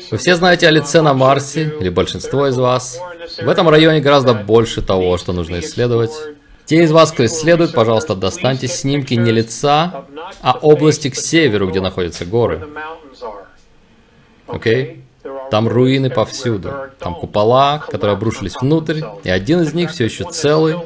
Вы 0.09 0.17
все 0.17 0.35
знаете 0.35 0.67
о 0.67 0.71
лице 0.71 1.01
на 1.01 1.13
Марсе, 1.13 1.73
или 1.79 1.89
большинство 1.89 2.47
из 2.47 2.57
вас. 2.57 2.99
В 3.41 3.47
этом 3.47 3.69
районе 3.69 3.99
гораздо 3.99 4.33
больше 4.33 4.81
того, 4.81 5.17
что 5.17 5.33
нужно 5.33 5.59
исследовать. 5.59 6.11
Те 6.65 6.83
из 6.83 6.91
вас, 6.91 7.11
кто 7.11 7.25
исследует, 7.25 7.73
пожалуйста, 7.73 8.15
достаньте 8.15 8.67
снимки 8.67 9.13
не 9.13 9.31
лица, 9.31 10.05
а 10.41 10.57
области 10.61 11.09
к 11.09 11.15
северу, 11.15 11.69
где 11.69 11.81
находятся 11.81 12.25
горы. 12.25 12.67
Окей? 14.47 15.03
Okay? 15.23 15.49
Там 15.51 15.67
руины 15.67 16.09
повсюду. 16.09 16.73
Там 16.99 17.15
купола, 17.15 17.79
которые 17.79 18.15
обрушились 18.15 18.55
внутрь, 18.55 19.01
и 19.23 19.29
один 19.29 19.61
из 19.61 19.73
них 19.73 19.91
все 19.91 20.05
еще 20.05 20.23
целый 20.23 20.77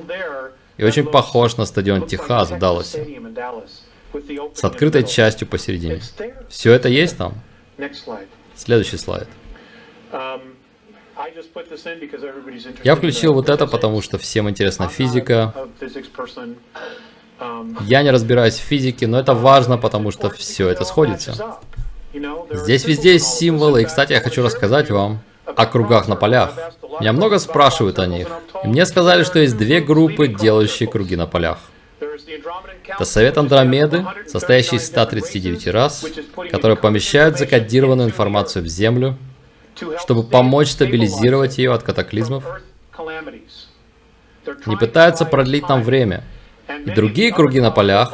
и 0.78 0.84
очень 0.84 1.06
похож 1.06 1.58
на 1.58 1.66
стадион 1.66 2.06
Техас 2.06 2.52
в 2.52 2.60
Далласе 2.60 3.22
с 4.54 4.64
открытой 4.64 5.04
частью 5.04 5.48
посередине. 5.48 6.02
Все 6.50 6.74
это 6.74 6.90
есть 6.90 7.18
там? 7.18 7.34
Следующий 8.56 8.98
слайд. 8.98 9.28
Um, 10.12 10.42
Я 12.84 12.96
включил 12.96 13.34
вот 13.34 13.50
это, 13.50 13.68
потому 13.68 14.02
что 14.02 14.18
всем 14.18 14.50
интересна 14.50 14.88
физика. 14.88 15.54
Um, 17.40 17.78
Я 17.86 18.04
не 18.04 18.12
разбираюсь 18.12 18.56
в 18.56 18.62
физике, 18.64 19.08
но 19.08 19.20
это 19.20 19.34
важно, 19.34 19.78
потому 19.78 20.12
что 20.12 20.30
все 20.30 20.70
это 20.70 20.86
сходится. 20.86 21.58
Здесь 22.52 22.86
везде 22.86 23.14
есть 23.14 23.28
символы, 23.28 23.82
и, 23.82 23.86
кстати, 23.86 24.14
я 24.14 24.22
хочу 24.22 24.42
рассказать 24.42 24.90
вам 24.90 25.20
о 25.46 25.66
кругах 25.66 26.08
на 26.08 26.16
полях. 26.16 26.54
Меня 27.00 27.12
много 27.12 27.40
спрашивают 27.40 28.00
о 28.00 28.08
них, 28.08 28.28
и 28.64 28.68
мне 28.68 28.86
сказали, 28.86 29.24
что 29.24 29.40
есть 29.40 29.58
две 29.58 29.82
группы, 29.82 30.28
делающие 30.28 30.88
круги 30.88 31.16
на 31.16 31.28
полях. 31.28 31.60
Это 32.00 33.06
совет 33.06 33.38
Андромеды, 33.38 34.06
состоящий 34.28 34.76
из 34.76 34.88
139 34.88 35.68
рас, 35.68 36.06
которые 36.52 36.78
помещают 36.78 37.38
закодированную 37.38 38.10
информацию 38.10 38.64
в 38.64 38.68
Землю, 38.68 39.18
чтобы 40.00 40.24
помочь 40.24 40.72
стабилизировать 40.72 41.58
ее 41.58 41.74
от 41.74 41.84
катаклизмов. 41.84 42.44
Не 44.66 44.78
пытаются 44.78 45.26
продлить 45.26 45.68
нам 45.70 45.84
время. 45.84 46.24
И 46.86 46.92
другие 46.92 47.34
круги 47.34 47.62
на 47.62 47.72
полях 47.72 48.14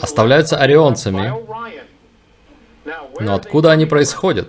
оставляются 0.00 0.56
орионцами. 0.56 1.32
Но 3.20 3.34
откуда 3.34 3.72
они 3.72 3.86
происходят? 3.86 4.48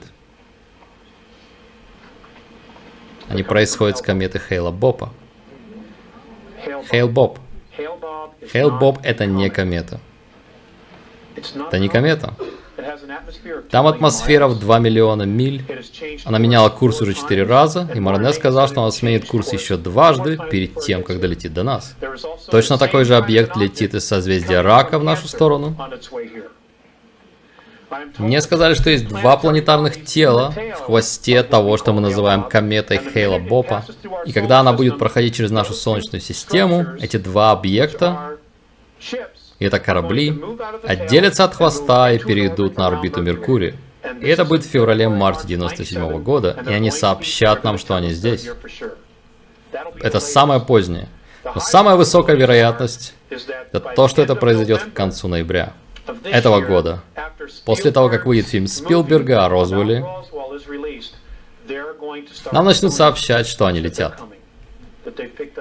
Они 3.29 3.43
происходят 3.43 3.97
с 3.97 4.01
кометы 4.01 4.39
Хейла 4.39 4.71
Бопа. 4.71 5.11
Хейл 6.89 7.07
Боб. 7.07 7.39
Хейл-Боб— 7.77 8.99
это 9.03 9.25
не 9.25 9.49
комета. 9.49 9.99
Это 11.35 11.79
не 11.79 11.89
комета. 11.89 12.33
Там 13.69 13.87
атмосфера 13.87 14.47
в 14.47 14.59
2 14.59 14.79
миллиона 14.79 15.23
миль. 15.23 15.65
Она 16.25 16.37
меняла 16.37 16.69
курс 16.69 17.01
уже 17.01 17.13
4 17.13 17.43
раза, 17.43 17.89
и 17.93 17.99
Марне 17.99 18.33
сказал, 18.33 18.67
что 18.67 18.81
она 18.81 18.91
сменит 18.91 19.25
курс 19.25 19.53
еще 19.53 19.77
дважды 19.77 20.37
перед 20.49 20.79
тем, 20.81 21.03
как 21.03 21.19
долетит 21.19 21.53
до 21.53 21.63
нас. 21.63 21.95
Точно 22.49 22.77
такой 22.77 23.05
же 23.05 23.15
объект 23.15 23.55
летит 23.55 23.93
из 23.93 24.05
созвездия 24.05 24.61
Рака 24.61 24.99
в 24.99 25.03
нашу 25.03 25.27
сторону. 25.27 25.75
Мне 28.17 28.41
сказали, 28.41 28.73
что 28.73 28.89
есть 28.89 29.07
два 29.07 29.37
планетарных 29.37 30.03
тела 30.05 30.53
в 30.77 30.83
хвосте 30.85 31.43
того, 31.43 31.77
что 31.77 31.93
мы 31.93 32.01
называем 32.01 32.43
кометой 32.43 32.99
Хейла 32.99 33.39
Бопа. 33.39 33.85
И 34.25 34.33
когда 34.33 34.59
она 34.59 34.73
будет 34.73 34.97
проходить 34.97 35.35
через 35.35 35.51
нашу 35.51 35.73
Солнечную 35.73 36.21
систему, 36.21 36.85
эти 36.99 37.17
два 37.17 37.51
объекта, 37.51 38.37
и 39.59 39.65
это 39.65 39.79
корабли, 39.79 40.41
отделятся 40.83 41.43
от 41.43 41.55
хвоста 41.55 42.11
и 42.11 42.19
перейдут 42.19 42.77
на 42.77 42.87
орбиту 42.87 43.21
Меркурия. 43.21 43.75
И 44.21 44.27
это 44.27 44.45
будет 44.45 44.63
в 44.63 44.69
феврале-марте 44.69 45.47
97 45.47 46.01
-го 46.01 46.19
года, 46.19 46.57
и 46.67 46.73
они 46.73 46.91
сообщат 46.91 47.63
нам, 47.63 47.77
что 47.77 47.95
они 47.95 48.11
здесь. 48.11 48.47
Это 50.01 50.19
самое 50.19 50.59
позднее. 50.59 51.07
Но 51.43 51.59
самая 51.59 51.95
высокая 51.95 52.35
вероятность– 52.35 53.13
это 53.29 53.79
то, 53.79 54.07
что 54.07 54.21
это 54.21 54.35
произойдет 54.35 54.81
к 54.81 54.93
концу 54.93 55.27
ноября 55.27 55.73
этого 56.23 56.61
года. 56.61 57.01
После 57.65 57.91
того, 57.91 58.09
как 58.09 58.25
выйдет 58.25 58.47
фильм 58.47 58.67
Спилберга 58.67 59.45
о 59.45 59.49
Розвелле, 59.49 60.05
нам 62.51 62.65
начнут 62.65 62.93
сообщать, 62.93 63.47
что 63.47 63.65
они 63.65 63.79
летят. 63.79 64.21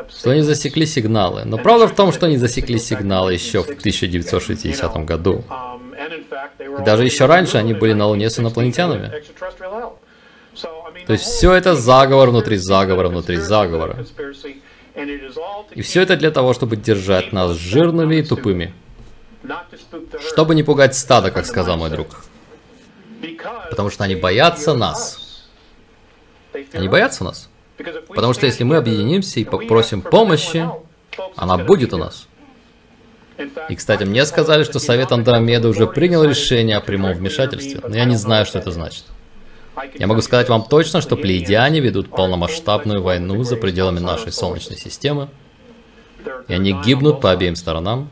Что 0.08 0.30
они 0.30 0.40
засекли 0.42 0.86
сигналы. 0.86 1.44
Но 1.44 1.58
правда 1.58 1.86
в 1.86 1.94
том, 1.94 2.12
что 2.12 2.26
они 2.26 2.38
засекли 2.38 2.78
сигналы 2.78 3.34
еще 3.34 3.62
в 3.62 3.68
1960 3.68 5.04
году. 5.04 5.44
И 6.58 6.84
даже 6.84 7.04
еще 7.04 7.26
раньше 7.26 7.58
они 7.58 7.74
были 7.74 7.92
на 7.92 8.06
Луне 8.06 8.30
с 8.30 8.38
инопланетянами. 8.38 9.12
То 11.06 11.12
есть 11.12 11.24
все 11.24 11.52
это 11.52 11.74
заговор 11.74 12.30
внутри 12.30 12.56
заговора 12.56 13.08
внутри 13.08 13.36
заговора. 13.36 14.04
И 15.74 15.82
все 15.82 16.02
это 16.02 16.16
для 16.16 16.30
того, 16.30 16.54
чтобы 16.54 16.76
держать 16.76 17.32
нас 17.32 17.56
жирными 17.56 18.16
и 18.16 18.22
тупыми. 18.22 18.72
Чтобы 20.20 20.54
не 20.54 20.62
пугать 20.62 20.94
стадо, 20.94 21.30
как 21.30 21.46
сказал 21.46 21.76
мой 21.76 21.90
друг. 21.90 22.24
Потому 23.70 23.90
что 23.90 24.04
они 24.04 24.14
боятся 24.14 24.74
нас. 24.74 25.46
Они 26.72 26.88
боятся 26.88 27.24
нас. 27.24 27.48
Потому 28.08 28.34
что 28.34 28.46
если 28.46 28.64
мы 28.64 28.76
объединимся 28.76 29.40
и 29.40 29.44
попросим 29.44 30.02
помощи, 30.02 30.68
она 31.36 31.58
будет 31.58 31.92
у 31.92 31.98
нас. 31.98 32.26
И, 33.68 33.74
кстати, 33.74 34.04
мне 34.04 34.24
сказали, 34.26 34.62
что 34.62 34.78
Совет 34.78 35.10
Андромеды 35.10 35.68
уже 35.68 35.86
принял 35.86 36.22
решение 36.22 36.76
о 36.76 36.80
прямом 36.80 37.14
вмешательстве, 37.14 37.80
но 37.82 37.96
я 37.96 38.04
не 38.04 38.16
знаю, 38.16 38.46
что 38.46 38.58
это 38.58 38.70
значит. 38.70 39.04
Я 39.98 40.06
могу 40.06 40.20
сказать 40.20 40.48
вам 40.48 40.64
точно, 40.64 41.00
что 41.00 41.16
плеядиане 41.16 41.80
ведут 41.80 42.10
полномасштабную 42.10 43.02
войну 43.02 43.42
за 43.42 43.56
пределами 43.56 43.98
нашей 43.98 44.30
Солнечной 44.30 44.78
системы, 44.78 45.28
и 46.46 46.54
они 46.54 46.72
гибнут 46.84 47.20
по 47.20 47.32
обеим 47.32 47.56
сторонам, 47.56 48.08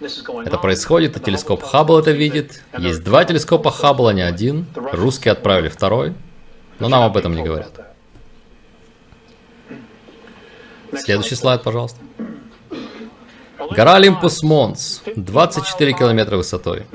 это 0.00 0.58
происходит, 0.58 1.16
а 1.16 1.20
телескоп 1.20 1.62
Хаббл 1.62 1.98
это 1.98 2.12
видит. 2.12 2.62
Есть 2.78 3.02
два 3.02 3.24
телескопа 3.24 3.70
Хаббл, 3.70 4.08
а 4.08 4.12
не 4.12 4.22
один. 4.22 4.66
Русские 4.74 5.32
отправили 5.32 5.68
второй, 5.68 6.14
но 6.78 6.88
нам 6.88 7.02
об 7.02 7.16
этом 7.16 7.34
не 7.34 7.42
говорят. 7.42 7.72
Следующий 10.96 11.34
слайд, 11.34 11.62
пожалуйста. 11.62 11.98
Гора 13.70 13.96
Олимпус 13.96 14.42
Монс, 14.42 15.02
24 15.14 15.92
километра 15.92 16.36
высотой. 16.36 16.86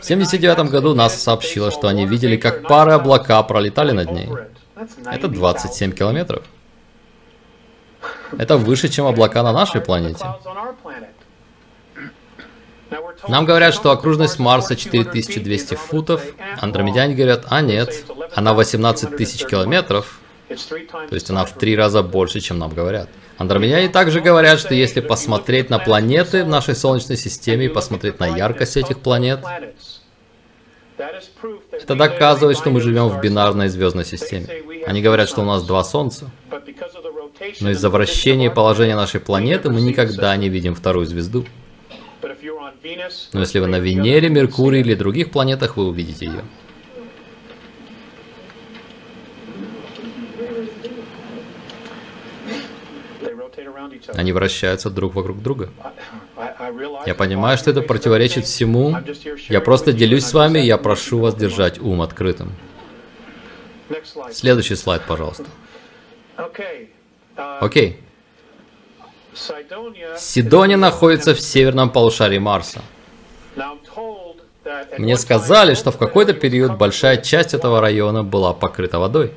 В 0.00 0.04
79 0.04 0.70
году 0.70 0.94
НАСА 0.94 1.18
сообщила, 1.18 1.70
что 1.70 1.88
они 1.88 2.06
видели, 2.06 2.36
как 2.36 2.66
пары 2.66 2.92
облака 2.92 3.42
пролетали 3.42 3.92
над 3.92 4.10
ней. 4.10 4.28
Это 5.06 5.28
27 5.28 5.92
километров. 5.92 6.44
Это 8.36 8.58
выше, 8.58 8.88
чем 8.88 9.06
облака 9.06 9.42
на 9.42 9.52
нашей 9.52 9.80
планете. 9.80 10.26
Нам 13.26 13.44
говорят, 13.44 13.74
что 13.74 13.90
окружность 13.90 14.38
Марса 14.38 14.76
4200 14.76 15.74
футов. 15.74 16.22
Андромедяне 16.60 17.14
говорят, 17.14 17.46
а 17.48 17.60
нет, 17.60 18.04
она 18.34 18.54
18 18.54 19.16
тысяч 19.16 19.44
километров. 19.44 20.20
То 20.48 21.14
есть 21.14 21.28
она 21.30 21.44
в 21.44 21.52
три 21.52 21.76
раза 21.76 22.02
больше, 22.02 22.40
чем 22.40 22.58
нам 22.58 22.70
говорят. 22.70 23.08
Андромедяне 23.36 23.88
также 23.88 24.20
говорят, 24.20 24.58
что 24.58 24.74
если 24.74 25.00
посмотреть 25.00 25.68
на 25.70 25.78
планеты 25.78 26.44
в 26.44 26.48
нашей 26.48 26.74
Солнечной 26.74 27.16
системе 27.16 27.66
и 27.66 27.68
посмотреть 27.68 28.18
на 28.18 28.26
яркость 28.26 28.76
этих 28.76 29.00
планет, 29.00 29.40
это 31.70 31.94
доказывает, 31.94 32.56
что 32.56 32.70
мы 32.70 32.80
живем 32.80 33.08
в 33.08 33.20
бинарной 33.20 33.68
звездной 33.68 34.04
системе. 34.04 34.46
Они 34.86 35.02
говорят, 35.02 35.28
что 35.28 35.42
у 35.42 35.44
нас 35.44 35.62
два 35.62 35.84
Солнца. 35.84 36.30
Но 37.60 37.70
из-за 37.70 37.88
вращения 37.88 38.50
положения 38.50 38.96
нашей 38.96 39.20
планеты 39.20 39.70
мы 39.70 39.80
никогда 39.80 40.36
не 40.36 40.48
видим 40.48 40.74
вторую 40.74 41.06
звезду. 41.06 41.46
Но 43.32 43.40
если 43.40 43.58
вы 43.58 43.66
на 43.66 43.78
Венере, 43.78 44.28
Меркурии 44.28 44.80
или 44.80 44.94
других 44.94 45.30
планетах, 45.30 45.76
вы 45.76 45.86
увидите 45.88 46.26
ее. 46.26 46.44
Они 54.14 54.32
вращаются 54.32 54.90
друг 54.90 55.14
вокруг 55.14 55.42
друга. 55.42 55.70
Я 57.06 57.14
понимаю, 57.14 57.58
что 57.58 57.70
это 57.70 57.82
противоречит 57.82 58.44
всему. 58.44 58.96
Я 59.48 59.60
просто 59.60 59.92
делюсь 59.92 60.24
с 60.24 60.32
вами, 60.32 60.60
и 60.60 60.66
я 60.66 60.78
прошу 60.78 61.18
вас 61.18 61.34
держать 61.34 61.78
ум 61.78 62.02
открытым. 62.02 62.52
Следующий 64.30 64.76
слайд, 64.76 65.02
пожалуйста. 65.06 65.44
Окей. 67.60 68.00
Сидония 70.16 70.76
находится 70.76 71.34
в 71.34 71.40
северном 71.40 71.90
полушарии 71.90 72.38
Марса. 72.38 72.80
Мне 74.98 75.16
сказали, 75.16 75.74
что 75.74 75.90
в 75.90 75.98
какой-то 75.98 76.34
период 76.34 76.76
большая 76.76 77.16
часть 77.18 77.54
этого 77.54 77.80
района 77.80 78.22
была 78.22 78.52
покрыта 78.52 78.98
водой, 78.98 79.32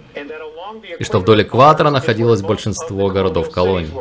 и 0.99 1.03
что 1.03 1.19
вдоль 1.19 1.43
экватора 1.43 1.89
находилось 1.89 2.41
большинство 2.41 3.09
городов-колоний, 3.09 3.91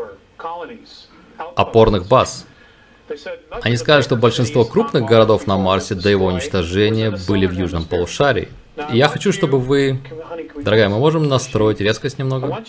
опорных 1.54 2.06
баз. 2.08 2.46
Они 3.62 3.76
сказали, 3.76 4.02
что 4.02 4.16
большинство 4.16 4.64
крупных 4.64 5.04
городов 5.04 5.46
на 5.46 5.56
Марсе 5.56 5.94
до 5.94 6.08
его 6.08 6.26
уничтожения 6.26 7.10
были 7.10 7.46
в 7.46 7.52
южном 7.52 7.84
полушарии. 7.84 8.48
Я 8.92 9.08
хочу, 9.08 9.32
чтобы 9.32 9.58
вы... 9.58 10.00
Дорогая, 10.56 10.88
мы 10.88 10.98
можем 10.98 11.28
настроить 11.28 11.80
резкость 11.80 12.18
немного? 12.18 12.62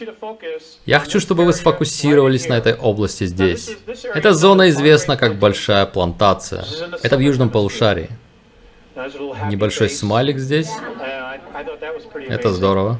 Я 0.85 0.99
хочу, 0.99 1.19
чтобы 1.19 1.45
вы 1.45 1.53
сфокусировались 1.53 2.47
на 2.47 2.55
этой 2.55 2.73
области 2.73 3.25
здесь. 3.25 3.77
Эта 4.13 4.33
зона 4.33 4.69
известна 4.69 5.17
как 5.17 5.35
Большая 5.35 5.85
Плантация. 5.85 6.65
Это 7.01 7.17
в 7.17 7.19
южном 7.19 7.49
полушарии. 7.49 8.09
Небольшой 9.49 9.89
смайлик 9.89 10.37
здесь. 10.37 10.69
Это 12.27 12.51
здорово. 12.51 12.99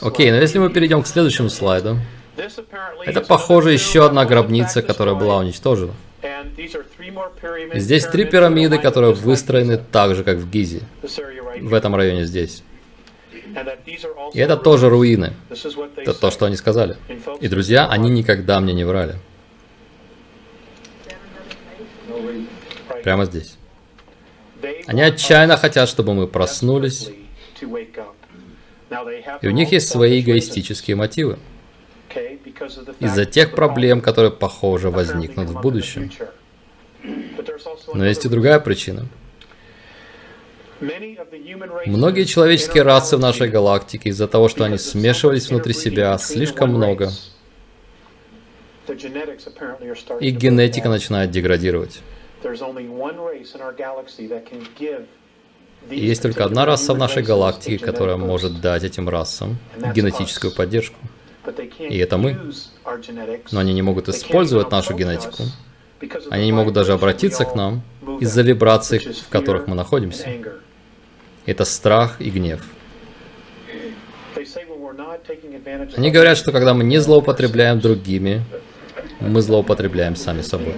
Окей, 0.00 0.30
но 0.30 0.36
если 0.36 0.58
мы 0.58 0.70
перейдем 0.70 1.02
к 1.02 1.06
следующему 1.06 1.48
слайду, 1.48 1.96
это, 3.04 3.20
похоже, 3.20 3.72
еще 3.72 4.04
одна 4.04 4.24
гробница, 4.24 4.82
которая 4.82 5.14
была 5.14 5.38
уничтожена. 5.38 5.94
Здесь 7.74 8.06
три 8.06 8.24
пирамиды, 8.24 8.78
которые 8.78 9.12
выстроены 9.12 9.78
так 9.78 10.14
же, 10.14 10.24
как 10.24 10.38
в 10.38 10.50
Гизе, 10.50 10.82
в 11.60 11.74
этом 11.74 11.94
районе 11.94 12.24
здесь. 12.24 12.62
И 14.34 14.38
это 14.38 14.56
тоже 14.56 14.88
руины. 14.88 15.32
Это 15.96 16.14
то, 16.14 16.30
что 16.30 16.46
они 16.46 16.56
сказали. 16.56 16.96
И, 17.40 17.48
друзья, 17.48 17.88
они 17.88 18.10
никогда 18.10 18.60
мне 18.60 18.74
не 18.74 18.84
врали. 18.84 19.14
Прямо 23.02 23.24
здесь. 23.24 23.56
Они 24.86 25.02
отчаянно 25.02 25.56
хотят, 25.56 25.88
чтобы 25.88 26.12
мы 26.14 26.26
проснулись. 26.26 27.10
И 29.42 29.48
у 29.48 29.50
них 29.50 29.72
есть 29.72 29.88
свои 29.88 30.20
эгоистические 30.20 30.96
мотивы 30.96 31.38
из-за 33.00 33.24
тех 33.24 33.54
проблем, 33.54 34.00
которые, 34.00 34.30
похоже, 34.30 34.90
возникнут 34.90 35.48
в 35.48 35.60
будущем. 35.60 36.10
Но 37.94 38.04
есть 38.04 38.24
и 38.24 38.28
другая 38.28 38.60
причина. 38.60 39.06
Многие 41.86 42.24
человеческие 42.24 42.82
расы 42.82 43.16
в 43.16 43.20
нашей 43.20 43.48
галактике 43.48 44.10
из-за 44.10 44.28
того, 44.28 44.48
что 44.48 44.64
они 44.64 44.76
смешивались 44.76 45.48
внутри 45.48 45.72
себя 45.72 46.16
слишком 46.18 46.70
много, 46.70 47.10
их 50.20 50.36
генетика 50.36 50.88
начинает 50.88 51.30
деградировать. 51.30 52.00
И 55.90 56.00
есть 56.00 56.22
только 56.22 56.44
одна 56.44 56.66
раса 56.66 56.94
в 56.94 56.98
нашей 56.98 57.22
галактике, 57.22 57.84
которая 57.84 58.16
может 58.16 58.60
дать 58.60 58.84
этим 58.84 59.08
расам 59.08 59.56
генетическую 59.94 60.52
поддержку. 60.52 60.98
И 61.78 61.98
это 61.98 62.16
мы. 62.16 62.52
Но 63.52 63.60
они 63.60 63.72
не 63.72 63.82
могут 63.82 64.08
использовать 64.08 64.70
нашу 64.70 64.94
генетику. 64.94 65.44
Они 66.30 66.46
не 66.46 66.52
могут 66.52 66.74
даже 66.74 66.92
обратиться 66.92 67.44
к 67.44 67.54
нам 67.54 67.82
из-за 68.20 68.42
вибраций, 68.42 68.98
в 68.98 69.28
которых 69.28 69.66
мы 69.66 69.74
находимся. 69.74 70.28
Это 71.46 71.64
страх 71.64 72.20
и 72.20 72.30
гнев. 72.30 72.62
Они 75.96 76.10
говорят, 76.10 76.36
что 76.36 76.52
когда 76.52 76.74
мы 76.74 76.84
не 76.84 76.98
злоупотребляем 76.98 77.80
другими, 77.80 78.42
мы 79.20 79.40
злоупотребляем 79.40 80.16
сами 80.16 80.42
собой. 80.42 80.74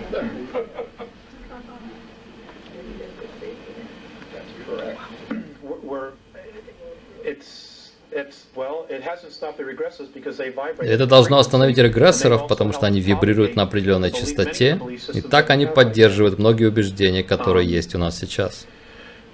Это 10.81 11.07
должно 11.07 11.39
остановить 11.39 11.79
регрессоров, 11.79 12.49
потому 12.49 12.73
что 12.73 12.87
они 12.87 13.01
вибрируют 13.01 13.55
на 13.55 13.65
определенной 13.65 14.11
частоте, 14.11 14.81
и 15.13 15.21
так 15.21 15.51
они 15.51 15.67
поддерживают 15.67 16.39
многие 16.39 16.69
убеждения, 16.69 17.23
которые 17.23 17.67
um, 17.67 17.71
есть 17.71 17.95
у 17.95 17.99
нас 17.99 18.19
сейчас. 18.19 18.67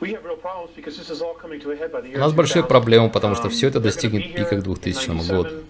У 0.01 0.07
нас 2.19 2.33
большие 2.33 2.65
проблемы, 2.65 3.11
потому 3.11 3.37
что 3.37 3.49
все 3.49 3.69
это 3.69 3.79
достигнет 3.81 4.35
пика 4.35 4.57
к 4.57 4.63
2000 4.63 5.29
году. 5.29 5.63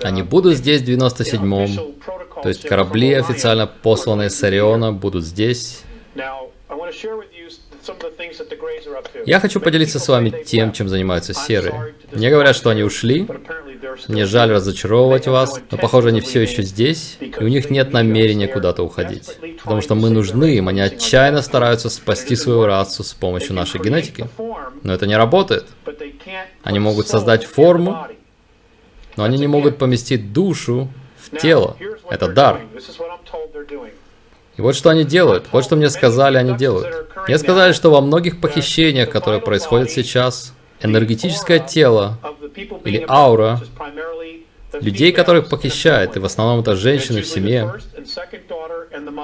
Они 0.00 0.22
uh, 0.22 0.24
будут 0.24 0.56
здесь 0.56 0.82
в 0.82 0.84
97-м, 0.84 1.94
то 2.42 2.48
есть 2.48 2.66
корабли, 2.66 3.12
официально 3.12 3.66
посланные 3.66 4.30
с 4.30 4.42
Ориона, 4.42 4.92
будут 4.92 5.24
здесь. 5.24 5.82
Я 9.26 9.40
хочу 9.40 9.60
поделиться 9.60 9.98
с 9.98 10.08
вами 10.08 10.30
тем, 10.44 10.72
чем 10.72 10.88
занимаются 10.88 11.34
серые. 11.34 11.94
Мне 12.12 12.30
говорят, 12.30 12.56
что 12.56 12.70
они 12.70 12.82
ушли. 12.82 13.26
Мне 14.08 14.24
жаль 14.24 14.50
разочаровывать 14.50 15.26
вас, 15.26 15.60
но 15.70 15.78
похоже, 15.78 16.08
они 16.08 16.20
все 16.20 16.40
еще 16.40 16.62
здесь, 16.62 17.18
и 17.20 17.42
у 17.42 17.48
них 17.48 17.70
нет 17.70 17.92
намерения 17.92 18.48
куда-то 18.48 18.82
уходить. 18.82 19.36
Потому 19.62 19.80
что 19.80 19.94
мы 19.94 20.10
нужны 20.10 20.56
им, 20.56 20.68
они 20.68 20.80
отчаянно 20.80 21.42
стараются 21.42 21.90
спасти 21.90 22.36
свою 22.36 22.66
расу 22.66 23.02
с 23.04 23.12
помощью 23.12 23.54
нашей 23.54 23.80
генетики. 23.80 24.28
Но 24.82 24.94
это 24.94 25.06
не 25.06 25.16
работает. 25.16 25.66
Они 26.62 26.78
могут 26.78 27.08
создать 27.08 27.44
форму, 27.44 28.06
но 29.16 29.24
они 29.24 29.38
не 29.38 29.46
могут 29.46 29.78
поместить 29.78 30.32
душу 30.32 30.88
в 31.18 31.36
тело. 31.38 31.76
Это 32.10 32.28
дар. 32.28 32.60
И 34.56 34.60
вот 34.60 34.74
что 34.76 34.90
они 34.90 35.04
делают, 35.04 35.46
вот 35.50 35.64
что 35.64 35.76
мне 35.76 35.88
сказали, 35.88 36.36
они 36.36 36.56
делают. 36.56 37.08
Мне 37.26 37.38
сказали, 37.38 37.72
что 37.72 37.90
во 37.90 38.00
многих 38.00 38.40
похищениях, 38.40 39.08
которые 39.08 39.40
происходят 39.40 39.90
сейчас, 39.90 40.52
энергетическое 40.82 41.58
тело 41.58 42.18
или 42.84 43.04
аура 43.08 43.60
людей, 44.80 45.12
которых 45.12 45.48
похищают, 45.48 46.16
и 46.16 46.20
в 46.20 46.24
основном 46.24 46.60
это 46.60 46.76
женщины 46.76 47.22
в 47.22 47.26
семье, 47.26 47.74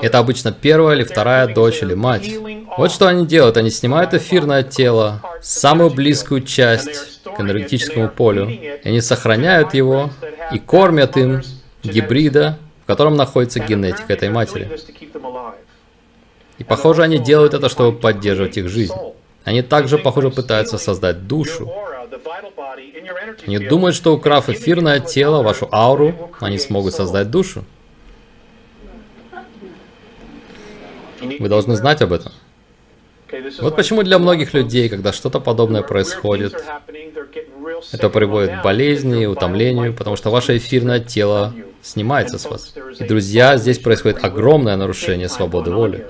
это 0.02 0.18
обычно 0.18 0.52
первая 0.52 0.96
или 0.96 1.04
вторая 1.04 1.52
дочь 1.52 1.82
или 1.82 1.94
мать. 1.94 2.30
Вот 2.76 2.92
что 2.92 3.08
они 3.08 3.26
делают, 3.26 3.56
они 3.56 3.70
снимают 3.70 4.14
эфирное 4.14 4.62
тело, 4.62 5.22
самую 5.42 5.90
близкую 5.90 6.42
часть 6.42 7.22
к 7.24 7.40
энергетическому 7.40 8.08
полю, 8.08 8.48
и 8.48 8.80
они 8.84 9.00
сохраняют 9.00 9.74
его 9.74 10.10
и 10.52 10.58
кормят 10.58 11.16
им 11.16 11.42
гибрида, 11.82 12.58
котором 12.88 13.16
находится 13.16 13.60
генетика 13.60 14.14
этой 14.14 14.30
матери. 14.30 14.66
И 16.56 16.64
похоже, 16.64 17.02
они 17.02 17.18
делают 17.18 17.52
это, 17.52 17.68
чтобы 17.68 17.96
поддерживать 17.96 18.56
их 18.56 18.68
жизнь. 18.68 18.94
Они 19.44 19.60
также, 19.60 19.98
похоже, 19.98 20.30
пытаются 20.30 20.78
создать 20.78 21.26
душу. 21.26 21.70
Они 23.46 23.58
думают, 23.58 23.94
что 23.94 24.14
украв 24.14 24.48
эфирное 24.48 25.00
тело, 25.00 25.42
вашу 25.42 25.68
ауру, 25.70 26.32
они 26.40 26.58
смогут 26.58 26.94
создать 26.94 27.30
душу. 27.30 27.64
Вы 31.20 31.48
должны 31.48 31.76
знать 31.76 32.00
об 32.00 32.14
этом. 32.14 32.32
Вот 33.60 33.76
почему 33.76 34.02
для 34.02 34.18
многих 34.18 34.54
людей, 34.54 34.88
когда 34.88 35.12
что-то 35.12 35.40
подобное 35.40 35.82
происходит, 35.82 36.54
это 37.92 38.08
приводит 38.08 38.60
к 38.60 38.62
болезни, 38.64 39.26
утомлению, 39.26 39.92
потому 39.92 40.16
что 40.16 40.30
ваше 40.30 40.56
эфирное 40.56 41.00
тело 41.00 41.52
снимается 41.82 42.38
с 42.38 42.44
вас. 42.46 42.74
И, 42.98 43.04
друзья, 43.04 43.56
здесь 43.56 43.78
происходит 43.78 44.24
огромное 44.24 44.76
нарушение 44.76 45.28
свободы 45.28 45.70
воли. 45.70 46.06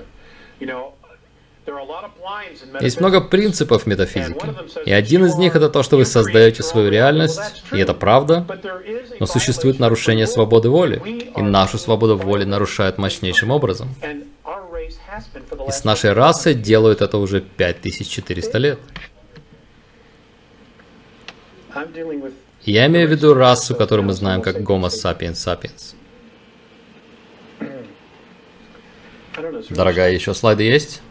Есть 2.81 2.99
много 2.99 3.21
принципов 3.21 3.85
метафизики, 3.85 4.47
и 4.85 4.91
один 4.91 5.25
из 5.25 5.35
них 5.35 5.55
это 5.55 5.69
то, 5.69 5.83
что 5.83 5.97
вы 5.97 6.05
создаете 6.05 6.63
свою 6.63 6.89
реальность, 6.89 7.63
и 7.71 7.77
это 7.77 7.93
правда, 7.93 8.45
но 9.19 9.25
существует 9.25 9.79
нарушение 9.79 10.27
свободы 10.27 10.69
воли, 10.69 11.31
и 11.35 11.41
нашу 11.41 11.77
свободу 11.77 12.17
воли 12.17 12.45
нарушают 12.45 12.97
мощнейшим 12.97 13.51
образом. 13.51 13.93
И 15.67 15.71
с 15.71 15.83
нашей 15.83 16.13
расой 16.13 16.53
делают 16.53 17.01
это 17.01 17.17
уже 17.17 17.41
5400 17.41 18.57
лет. 18.57 18.79
Я 22.69 22.85
имею 22.85 23.07
в 23.07 23.11
виду 23.11 23.33
расу, 23.33 23.73
которую 23.73 24.05
мы 24.05 24.13
знаем 24.13 24.43
как 24.43 24.57
Homo 24.57 24.89
sapiens 24.89 25.33
sapiens. 25.33 25.95
Дорогая, 29.71 30.13
еще 30.13 30.35
слайды 30.35 30.65
есть? 30.65 31.01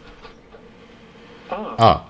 А, 1.51 2.07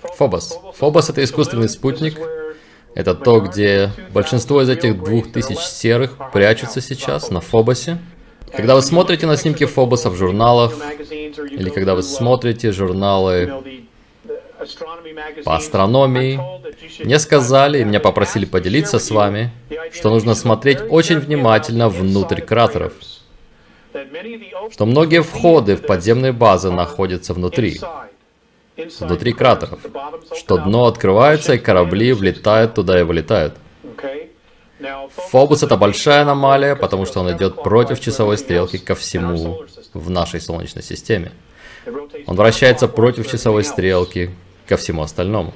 Фобос. 0.00 0.60
Фобос— 0.76 1.10
это 1.10 1.24
искусственный 1.24 1.68
спутник. 1.68 2.20
это 2.94 3.14
то, 3.16 3.40
где 3.40 3.90
большинство 4.12 4.62
из 4.62 4.68
этих 4.68 5.02
двух 5.02 5.32
тысяч 5.32 5.58
серых 5.58 6.16
прячутся 6.32 6.80
сейчас 6.80 7.30
на 7.30 7.40
Фобосе. 7.40 7.98
Когда 8.56 8.76
вы 8.76 8.82
смотрите 8.82 9.26
на 9.26 9.36
снимки 9.36 9.66
Фобоса 9.66 10.08
в 10.08 10.14
журналах, 10.14 10.72
или 11.50 11.70
когда 11.70 11.96
вы 11.96 12.04
смотрите 12.04 12.70
журналы 12.70 13.87
по 15.44 15.56
астрономии, 15.56 16.40
мне 17.04 17.18
сказали 17.18 17.80
и 17.80 17.84
меня 17.84 18.00
попросили 18.00 18.44
поделиться 18.44 18.98
с 18.98 19.10
вами, 19.10 19.52
что 19.92 20.10
нужно 20.10 20.34
смотреть 20.34 20.78
очень 20.88 21.18
внимательно 21.18 21.88
внутрь 21.88 22.40
кратеров, 22.40 22.92
что 24.70 24.86
многие 24.86 25.22
входы 25.22 25.76
в 25.76 25.82
подземные 25.82 26.32
базы 26.32 26.70
находятся 26.70 27.34
внутри, 27.34 27.80
внутри 29.00 29.32
кратеров, 29.32 29.80
что 30.36 30.58
дно 30.58 30.86
открывается 30.86 31.54
и 31.54 31.58
корабли 31.58 32.12
влетают 32.12 32.74
туда 32.74 33.00
и 33.00 33.02
вылетают. 33.02 33.54
Фобус 35.30 35.62
это 35.62 35.76
большая 35.76 36.22
аномалия, 36.22 36.76
потому 36.76 37.04
что 37.04 37.20
он 37.20 37.36
идет 37.36 37.62
против 37.62 38.00
часовой 38.00 38.38
стрелки 38.38 38.78
ко 38.78 38.94
всему 38.94 39.62
в 39.92 40.10
нашей 40.10 40.40
Солнечной 40.40 40.84
системе. 40.84 41.32
Он 42.26 42.36
вращается 42.36 42.86
против 42.86 43.28
часовой 43.28 43.64
стрелки 43.64 44.30
ко 44.68 44.76
всему 44.76 45.02
остальному. 45.02 45.54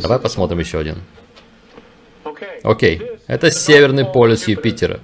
Давай 0.00 0.18
посмотрим 0.18 0.60
еще 0.60 0.78
один. 0.78 1.02
Окей, 2.62 3.02
это 3.26 3.50
северный 3.50 4.04
полюс 4.04 4.46
Юпитера. 4.48 5.00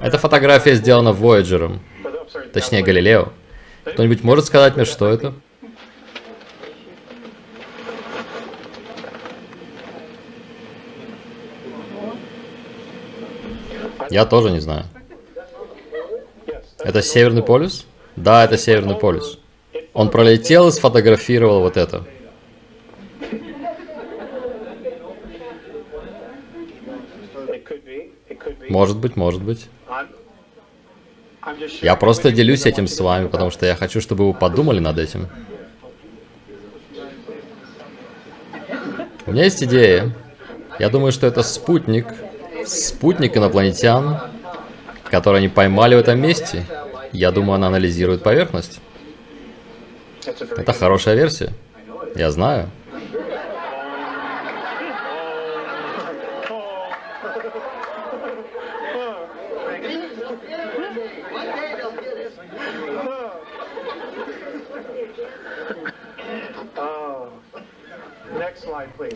Эта 0.00 0.18
фотография 0.18 0.74
сделана 0.74 1.08
Voyager, 1.08 1.78
точнее 2.52 2.82
Галилео. 2.82 3.32
Кто-нибудь 3.84 4.22
может 4.22 4.44
сказать 4.46 4.76
мне, 4.76 4.84
что 4.84 5.08
это? 5.08 5.34
Я 14.10 14.26
тоже 14.26 14.50
не 14.50 14.60
знаю. 14.60 14.84
Это 16.78 17.00
Северный 17.02 17.42
полюс? 17.42 17.86
Да, 18.14 18.44
это 18.44 18.58
Северный 18.58 18.98
полюс. 18.98 19.41
Он 19.94 20.10
пролетел 20.10 20.68
и 20.68 20.72
сфотографировал 20.72 21.60
вот 21.60 21.76
это. 21.76 22.04
Может 28.68 28.98
быть, 28.98 29.16
может 29.16 29.42
быть. 29.42 29.68
Я 31.82 31.96
просто 31.96 32.30
делюсь 32.30 32.66
этим 32.66 32.86
с 32.86 32.98
вами, 33.00 33.26
потому 33.26 33.50
что 33.50 33.66
я 33.66 33.74
хочу, 33.74 34.00
чтобы 34.00 34.26
вы 34.26 34.32
подумали 34.32 34.78
над 34.78 34.98
этим. 34.98 35.28
У 39.26 39.32
меня 39.32 39.44
есть 39.44 39.62
идея. 39.62 40.14
Я 40.78 40.88
думаю, 40.88 41.12
что 41.12 41.26
это 41.26 41.42
спутник. 41.42 42.06
Спутник 42.66 43.36
инопланетян, 43.36 44.20
который 45.10 45.38
они 45.38 45.48
поймали 45.48 45.94
в 45.94 45.98
этом 45.98 46.20
месте. 46.20 46.64
Я 47.12 47.30
думаю, 47.30 47.56
она 47.56 47.66
анализирует 47.66 48.22
поверхность. 48.22 48.80
Это 50.26 50.72
хорошая 50.72 51.14
версия. 51.14 51.52
Я 52.14 52.30
знаю. 52.30 52.68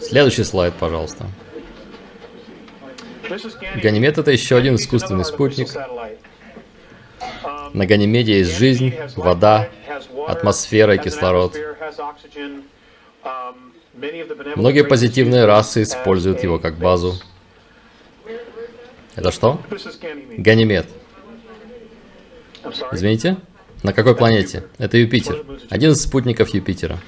Следующий 0.00 0.44
слайд, 0.44 0.74
пожалуйста. 0.74 1.26
Ганимед— 3.82 4.18
это 4.18 4.30
еще 4.30 4.56
один 4.56 4.76
искусственный 4.76 5.24
спутник. 5.24 5.68
На 7.76 7.84
Ганимеде 7.84 8.38
есть 8.38 8.56
жизнь, 8.56 8.94
вода, 9.16 9.68
атмосфера 10.26 10.94
и 10.94 10.98
кислород. 10.98 11.54
Многие 14.56 14.82
позитивные 14.82 15.44
расы 15.44 15.82
используют 15.82 16.42
его 16.42 16.58
как 16.58 16.78
базу. 16.78 17.16
Это 19.14 19.30
что? 19.30 19.60
Ганимед. 20.38 20.86
Извините? 22.92 23.36
На 23.82 23.92
какой 23.92 24.16
планете? 24.16 24.64
Это 24.78 24.96
Юпитер. 24.96 25.44
Один 25.68 25.90
из 25.90 26.02
спутников 26.02 26.54
Юпитера. 26.54 26.98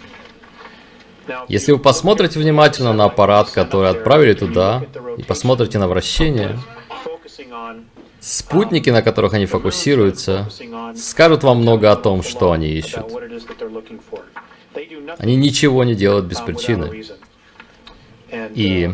Если 1.48 1.72
вы 1.72 1.78
посмотрите 1.78 2.38
внимательно 2.38 2.92
на 2.92 3.06
аппарат, 3.06 3.50
который 3.50 3.88
отправили 3.88 4.34
туда, 4.34 4.84
и 5.16 5.22
посмотрите 5.22 5.78
на 5.78 5.88
вращение, 5.88 6.58
спутники, 8.20 8.90
на 8.90 9.02
которых 9.02 9.34
они 9.34 9.46
фокусируются, 9.46 10.48
скажут 10.96 11.42
вам 11.42 11.58
много 11.58 11.90
о 11.90 11.96
том, 11.96 12.22
что 12.22 12.52
они 12.52 12.68
ищут. 12.68 13.06
Они 15.18 15.36
ничего 15.36 15.84
не 15.84 15.94
делают 15.94 16.26
без 16.26 16.40
причины. 16.40 17.04
И 18.54 18.90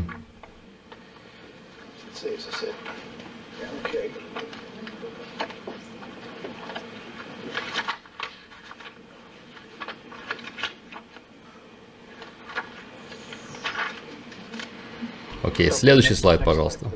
Окей, 15.43 15.71
следующий 15.71 16.15
слайд, 16.15 16.43
пожалуйста. 16.43 16.91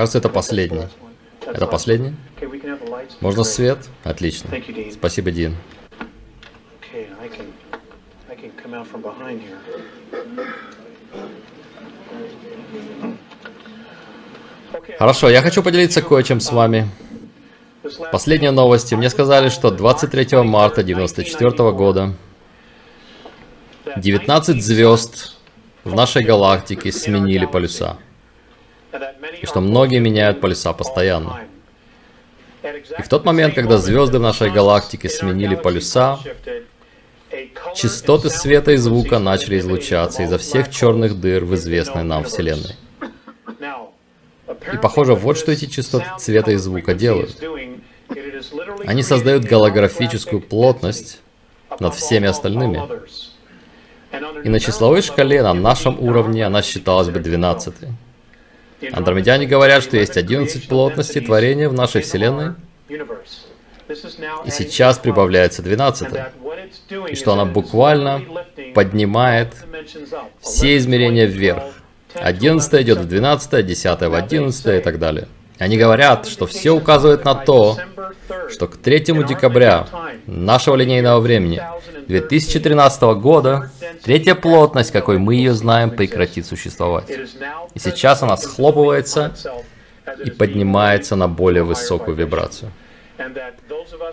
Кажется, 0.00 0.16
это 0.16 0.30
последний. 0.30 0.88
Это 1.44 1.66
последний? 1.66 2.14
Можно 3.20 3.44
свет? 3.44 3.86
Отлично. 4.02 4.48
Спасибо, 4.94 5.30
Дин. 5.30 5.54
Хорошо, 14.98 15.28
я 15.28 15.42
хочу 15.42 15.62
поделиться 15.62 16.00
кое-чем 16.00 16.40
с 16.40 16.50
вами. 16.50 16.88
Последние 18.10 18.52
новости. 18.52 18.94
Мне 18.94 19.10
сказали, 19.10 19.50
что 19.50 19.70
23 19.70 20.38
марта 20.44 20.80
1994 20.80 21.72
года 21.72 22.14
19 23.98 24.64
звезд 24.64 25.36
в 25.84 25.94
нашей 25.94 26.24
галактике 26.24 26.90
сменили 26.90 27.44
полюса. 27.44 27.98
И 29.40 29.46
что 29.46 29.60
многие 29.60 29.98
меняют 29.98 30.40
полюса 30.40 30.72
постоянно. 30.72 31.40
И 32.62 33.02
в 33.02 33.08
тот 33.08 33.24
момент, 33.24 33.54
когда 33.54 33.78
звезды 33.78 34.18
в 34.18 34.22
нашей 34.22 34.50
галактике 34.50 35.08
сменили 35.08 35.54
полюса, 35.54 36.18
частоты 37.74 38.28
света 38.28 38.72
и 38.72 38.76
звука 38.76 39.18
начали 39.18 39.58
излучаться 39.58 40.22
изо 40.22 40.36
всех 40.38 40.70
черных 40.70 41.18
дыр 41.18 41.44
в 41.44 41.54
известной 41.54 42.02
нам 42.02 42.24
Вселенной. 42.24 42.76
И 44.72 44.76
похоже, 44.76 45.14
вот 45.14 45.38
что 45.38 45.52
эти 45.52 45.66
частоты 45.66 46.06
цвета 46.18 46.50
и 46.50 46.56
звука 46.56 46.94
делают. 46.94 47.42
Они 48.86 49.02
создают 49.02 49.44
голографическую 49.44 50.40
плотность 50.42 51.20
над 51.78 51.94
всеми 51.94 52.28
остальными. 52.28 52.82
И 54.44 54.48
на 54.48 54.58
числовой 54.58 55.02
шкале 55.02 55.42
на 55.42 55.54
нашем 55.54 56.00
уровне 56.00 56.44
она 56.44 56.62
считалась 56.62 57.08
бы 57.08 57.20
12. 57.20 57.74
Андромедяне 58.92 59.46
говорят, 59.46 59.82
что 59.82 59.96
есть 59.96 60.16
11 60.16 60.68
плотностей 60.68 61.20
творения 61.20 61.68
в 61.68 61.74
нашей 61.74 62.02
Вселенной, 62.02 62.54
и 64.44 64.50
сейчас 64.50 64.98
прибавляется 64.98 65.62
12. 65.62 66.08
И 67.08 67.14
что 67.14 67.32
она 67.32 67.44
буквально 67.44 68.22
поднимает 68.74 69.48
все 70.40 70.76
измерения 70.76 71.26
вверх. 71.26 71.64
11 72.14 72.74
идет 72.82 72.98
в 72.98 73.08
12, 73.08 73.66
10 73.66 74.00
в 74.00 74.14
11 74.14 74.66
и 74.66 74.80
так 74.80 74.98
далее. 74.98 75.28
Они 75.60 75.76
говорят, 75.76 76.26
что 76.26 76.46
все 76.46 76.70
указывает 76.70 77.26
на 77.26 77.34
то, 77.34 77.76
что 78.48 78.66
к 78.66 78.78
3 78.78 79.00
декабря 79.28 79.86
нашего 80.26 80.74
линейного 80.74 81.20
времени 81.20 81.62
2013 82.08 83.02
года 83.20 83.70
третья 84.02 84.34
плотность, 84.34 84.90
какой 84.90 85.18
мы 85.18 85.34
ее 85.34 85.52
знаем, 85.52 85.90
прекратит 85.90 86.46
существовать. 86.46 87.10
И 87.74 87.78
сейчас 87.78 88.22
она 88.22 88.38
схлопывается 88.38 89.34
и 90.24 90.30
поднимается 90.30 91.14
на 91.14 91.28
более 91.28 91.62
высокую 91.62 92.16
вибрацию. 92.16 92.72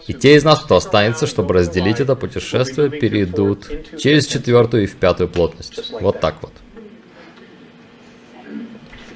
И 0.05 0.13
те 0.13 0.35
из 0.35 0.43
нас, 0.43 0.59
кто 0.59 0.75
останется, 0.75 1.27
чтобы 1.27 1.53
разделить 1.53 2.01
это 2.01 2.17
путешествие, 2.17 2.89
перейдут 2.89 3.69
через 3.97 4.27
четвертую 4.27 4.83
и 4.83 4.85
в 4.85 4.97
пятую 4.97 5.29
плотность. 5.29 5.93
Вот 6.01 6.19
так 6.19 6.35
вот. 6.41 6.51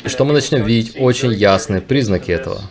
И 0.04 0.10
что 0.10 0.26
мы 0.26 0.34
начнем 0.34 0.64
видеть 0.64 0.96
очень 1.00 1.34
ясные 1.34 1.82
признаки 1.82 2.32
этого. 2.32 2.62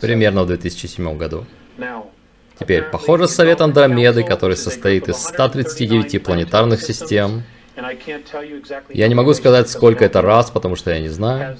Примерно 0.00 0.44
в 0.44 0.46
2007 0.46 1.16
году. 1.16 1.46
Теперь, 2.58 2.82
похоже, 2.84 3.28
Совет 3.28 3.60
Андромеды, 3.60 4.22
который 4.22 4.56
состоит 4.56 5.08
из 5.08 5.16
139 5.16 6.22
планетарных 6.22 6.80
систем, 6.80 7.42
я 8.90 9.08
не 9.08 9.14
могу 9.14 9.34
сказать, 9.34 9.68
сколько 9.68 10.04
это 10.04 10.22
раз, 10.22 10.50
потому 10.50 10.76
что 10.76 10.90
я 10.90 11.00
не 11.00 11.08
знаю, 11.08 11.56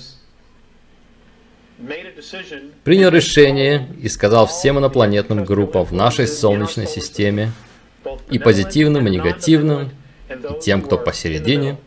принял 2.85 3.11
решение 3.11 3.89
и 4.01 4.09
сказал 4.09 4.47
всем 4.47 4.79
инопланетным 4.79 5.45
группам 5.45 5.85
в 5.85 5.93
нашей 5.93 6.29
Солнечной 6.29 6.87
системе, 6.87 7.53
и 8.31 8.39
позитивным, 8.39 9.07
и 9.07 9.11
негативным, 9.11 9.91
и 10.29 10.61
тем, 10.61 10.83
кто 10.83 10.99
посередине, 10.99 11.79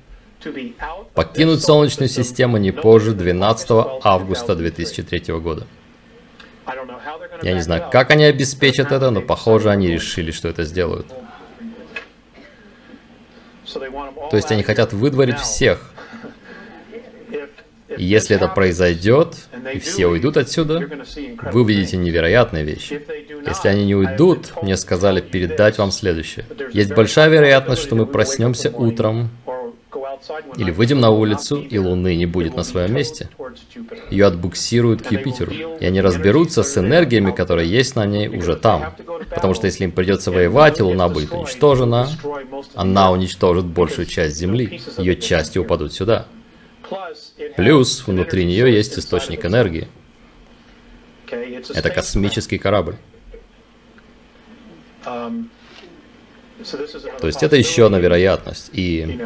покинуть 1.14 1.64
Солнечную 1.64 2.10
систему 2.10 2.58
не 2.58 2.72
позже 2.72 3.14
12 3.14 3.68
августа 4.04 4.56
2003 4.56 5.34
года. 5.40 5.68
Я 7.44 7.54
не 7.54 7.62
знаю, 7.62 7.90
как 7.92 8.12
они 8.12 8.24
обеспечат 8.24 8.92
это, 8.92 9.12
но 9.12 9.22
похоже, 9.22 9.70
они 9.70 9.88
решили, 9.88 10.32
что 10.32 10.48
это 10.48 10.64
сделают. 10.64 11.08
То 14.32 14.38
есть 14.38 14.52
они 14.52 14.64
хотят 14.64 14.94
выдворить 14.94 15.40
всех. 15.40 15.92
И 17.98 18.04
если 18.04 18.36
это 18.36 18.48
произойдет, 18.48 19.36
и 19.74 19.80
все 19.80 20.08
уйдут 20.08 20.38
отсюда, 20.38 20.90
вы 21.52 21.62
увидите 21.62 21.98
невероятные 21.98 22.64
вещи. 22.64 23.02
Если 23.46 23.68
они 23.70 23.86
не 23.86 23.96
уйдут, 23.96 24.54
мне 24.62 24.76
сказали 24.76 25.22
передать 25.22 25.78
вам 25.78 25.92
следующее. 25.92 26.46
Есть 26.74 26.94
большая 26.94 27.30
вероятность, 27.30 27.82
что 27.82 27.96
мы 27.96 28.06
проснемся 28.06 28.70
утром, 28.70 29.30
или 30.58 30.72
выйдем 30.72 31.00
на 31.00 31.10
улицу, 31.10 31.62
и 31.62 31.78
Луны 31.78 32.16
не 32.16 32.26
будет 32.26 32.56
на 32.56 32.64
своем 32.64 32.94
месте. 32.94 33.30
Ее 34.10 34.26
отбуксируют 34.26 35.02
к 35.02 35.12
Юпитеру, 35.12 35.52
и 35.52 35.86
они 35.86 36.02
разберутся 36.02 36.64
с 36.64 36.78
энергиями, 36.78 37.32
которые 37.32 37.70
есть 37.70 37.96
на 37.96 38.06
ней 38.06 38.28
уже 38.28 38.56
там. 38.56 38.96
Потому 39.34 39.54
что 39.54 39.68
если 39.68 39.84
им 39.86 39.92
придется 39.92 40.32
воевать, 40.32 40.80
и 40.80 40.84
Луна 40.84 41.10
будет 41.10 41.32
уничтожена, 41.32 42.10
она 42.76 43.12
уничтожит 43.12 43.66
большую 43.66 44.06
часть 44.06 44.36
Земли. 44.36 44.82
Ее 44.98 45.16
части 45.16 45.58
упадут 45.58 45.94
сюда. 45.94 46.28
Плюс 47.56 48.06
внутри 48.06 48.46
нее 48.46 48.74
есть 48.74 48.98
источник 48.98 49.46
энергии. 49.46 49.88
Это 51.74 51.90
космический 51.90 52.58
корабль. 52.58 52.96
То 57.20 57.28
есть 57.28 57.44
это 57.44 57.56
еще 57.56 57.86
одна 57.86 58.00
вероятность. 58.00 58.70
И 58.74 59.20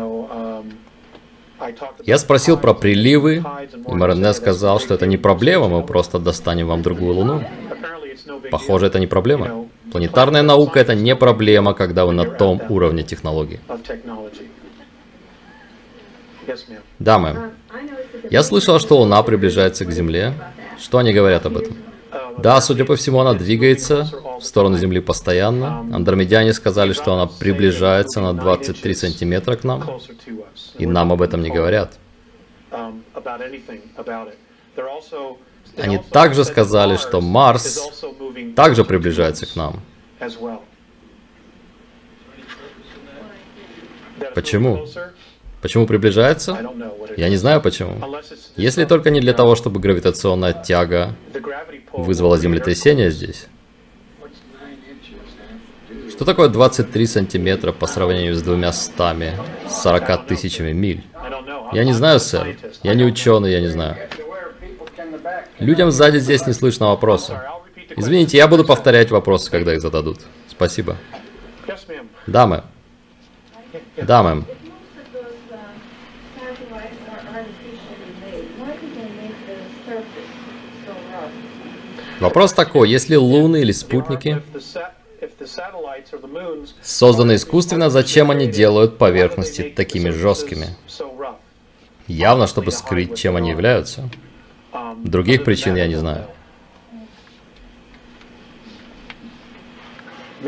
я 2.06 2.17
спросил 2.17 2.58
про 2.58 2.73
приливы, 2.73 3.43
и 3.88 3.93
Марене 3.93 4.34
сказал, 4.34 4.80
что 4.80 4.93
это 4.93 5.06
не 5.06 5.17
проблема, 5.17 5.67
мы 5.67 5.84
просто 5.84 6.19
достанем 6.19 6.67
вам 6.67 6.82
другую 6.82 7.15
Луну. 7.15 7.43
Похоже, 8.52 8.88
это 8.88 8.99
не 8.99 9.08
проблема. 9.08 9.67
Планетарная 9.91 10.43
наука 10.43 10.80
это 10.80 10.95
не 10.95 11.15
проблема, 11.15 11.73
когда 11.73 12.06
вы 12.06 12.13
на 12.13 12.25
том 12.25 12.62
уровне 12.69 13.04
технологий. 13.04 13.60
Да, 16.99 17.19
мэм. 17.19 17.52
Я 18.30 18.43
слышал, 18.43 18.80
что 18.80 18.97
Луна 18.97 19.21
приближается 19.23 19.86
к 19.86 19.91
Земле. 19.91 20.34
Что 20.80 20.97
они 20.97 21.13
говорят 21.13 21.45
об 21.45 21.58
этом? 21.58 21.78
Да, 22.38 22.62
судя 22.62 22.86
по 22.86 22.96
всему, 22.96 23.20
она 23.20 23.34
двигается 23.34 24.10
в 24.39 24.44
сторону 24.44 24.78
Земли 24.78 25.02
постоянно. 25.02 25.80
Андромедяне 25.94 26.54
сказали, 26.54 26.94
что 26.94 27.13
она 27.13 27.26
приближается 27.28 28.22
на 28.22 28.34
23 28.34 28.96
сантиметра 28.96 29.56
к 29.56 29.63
нам, 29.63 30.00
и 30.78 30.86
нам 30.86 31.12
об 31.12 31.22
этом 31.22 31.42
не 31.42 31.50
говорят. 31.50 31.98
Они 35.78 35.98
также 35.98 36.46
сказали, 36.46 36.98
что 36.98 37.22
Марс 37.22 38.04
также 38.56 38.84
приближается 38.84 39.46
к 39.46 39.56
нам. 39.56 39.82
Почему? 44.36 44.86
Почему 45.62 45.86
приближается? 45.86 46.58
Я 47.17 47.30
не 47.30 47.36
знаю 47.36 47.62
почему. 47.62 48.02
Если 48.56 48.86
только 48.86 49.10
не 49.10 49.19
для 49.19 49.34
того, 49.34 49.56
чтобы 49.56 49.80
гравитационная 49.80 50.54
тяга 50.54 51.15
вызвала 51.91 52.38
землетрясение 52.38 53.12
здесь. 53.12 53.48
Что 56.10 56.26
такое 56.26 56.50
23 56.50 57.06
сантиметра 57.08 57.72
по 57.72 57.88
сравнению 57.88 58.36
с 58.36 58.41
двумя 58.41 58.74
стами, 58.74 59.34
40 59.69 60.28
тысячами 60.28 60.72
миль? 60.72 61.04
Я 61.74 61.84
не 61.84 61.93
знаю, 61.93 62.19
сэр. 62.19 62.58
Я 62.84 62.93
не 62.93 63.04
ученый, 63.04 63.52
я 63.52 63.62
не 63.62 63.67
знаю. 63.67 63.95
Людям 65.60 65.91
сзади 65.91 66.19
здесь 66.19 66.45
не 66.48 66.54
слышно 66.54 66.88
вопроса. 66.88 67.43
Извините, 67.95 68.38
я 68.38 68.48
буду 68.48 68.63
повторять 68.63 69.12
вопросы, 69.12 69.52
когда 69.52 69.74
их 69.74 69.82
зададут. 69.82 70.19
Спасибо. 70.48 70.98
Да, 72.28 72.48
мэм. 72.48 72.62
Да, 73.98 74.24
мэм. 74.24 74.45
Вопрос 82.19 82.53
такой, 82.53 82.89
если 82.89 83.15
луны 83.15 83.62
или 83.62 83.71
спутники 83.71 84.41
созданы 86.82 87.36
искусственно, 87.36 87.89
зачем 87.89 88.29
они 88.32 88.47
делают 88.47 88.97
поверхности 88.97 89.73
такими 89.75 90.10
жесткими? 90.10 90.75
Явно, 92.08 92.47
чтобы 92.47 92.71
скрыть, 92.71 93.17
чем 93.17 93.36
они 93.36 93.51
являются. 93.51 94.10
Других 94.97 95.43
причин 95.43 95.75
я 95.75 95.88
не 95.88 95.95
знаю. 95.95 96.25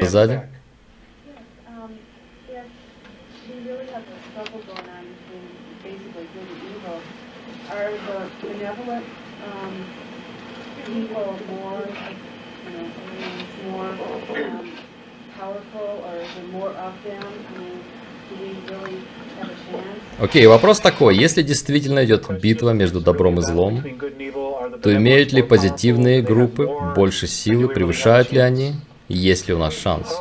Сзади? 0.02 0.42
People 10.92 11.36
more, 11.50 11.88
you 12.66 12.72
know, 12.76 12.88
more 13.72 13.90
um, 13.90 14.72
powerful, 15.38 15.92
or 16.08 16.14
there 16.36 16.48
more 16.52 16.70
of 16.70 16.94
them? 17.04 17.24
I 17.24 17.60
mean? 17.60 17.82
Окей, 20.20 20.44
okay, 20.44 20.48
вопрос 20.48 20.80
такой. 20.80 21.18
Если 21.18 21.42
действительно 21.42 22.06
идет 22.06 22.30
битва 22.42 22.72
между 22.72 23.02
добром 23.02 23.40
и 23.40 23.42
злом, 23.42 23.84
то 24.82 24.96
имеют 24.96 25.34
ли 25.34 25.42
позитивные 25.42 26.22
группы 26.22 26.70
больше 26.96 27.28
силы, 27.28 27.68
превышают 27.68 28.32
ли 28.32 28.40
они? 28.40 28.76
Есть 29.10 29.48
ли 29.48 29.54
у 29.54 29.58
нас 29.58 29.76
шанс? 29.76 30.16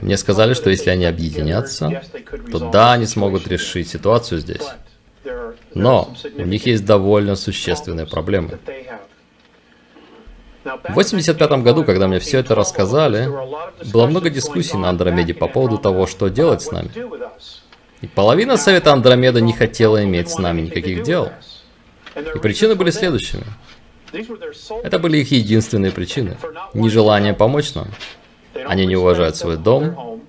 Мне 0.00 0.16
сказали, 0.16 0.54
что 0.54 0.70
если 0.70 0.90
они 0.90 1.04
объединятся, 1.04 2.02
то 2.50 2.70
да, 2.70 2.92
они 2.92 3.06
смогут 3.06 3.48
решить 3.48 3.88
ситуацию 3.88 4.40
здесь. 4.40 4.66
Но 5.74 6.14
у 6.36 6.42
них 6.42 6.66
есть 6.66 6.84
довольно 6.84 7.36
существенные 7.36 8.06
проблемы. 8.06 8.58
В 10.64 10.94
85 10.94 11.62
году, 11.62 11.84
когда 11.84 12.06
мне 12.06 12.18
все 12.18 12.38
это 12.38 12.54
рассказали, 12.54 13.28
было 13.92 14.06
много 14.06 14.28
дискуссий 14.28 14.76
на 14.76 14.90
Андромеде 14.90 15.32
по 15.32 15.48
поводу 15.48 15.78
того, 15.78 16.06
что 16.06 16.28
делать 16.28 16.62
с 16.62 16.70
нами. 16.70 16.90
И 18.02 18.06
половина 18.06 18.56
Совета 18.56 18.92
Андромеда 18.92 19.40
не 19.40 19.52
хотела 19.52 20.04
иметь 20.04 20.30
с 20.30 20.38
нами 20.38 20.62
никаких 20.62 21.02
дел. 21.02 21.30
И 22.16 22.38
причины 22.38 22.74
были 22.74 22.90
следующими. 22.90 23.44
Это 24.82 24.98
были 24.98 25.18
их 25.18 25.30
единственные 25.30 25.92
причины. 25.92 26.36
Нежелание 26.74 27.32
помочь 27.32 27.74
нам. 27.74 27.88
Они 28.66 28.86
не 28.86 28.96
уважают 28.96 29.36
свой 29.36 29.56
дом, 29.56 30.20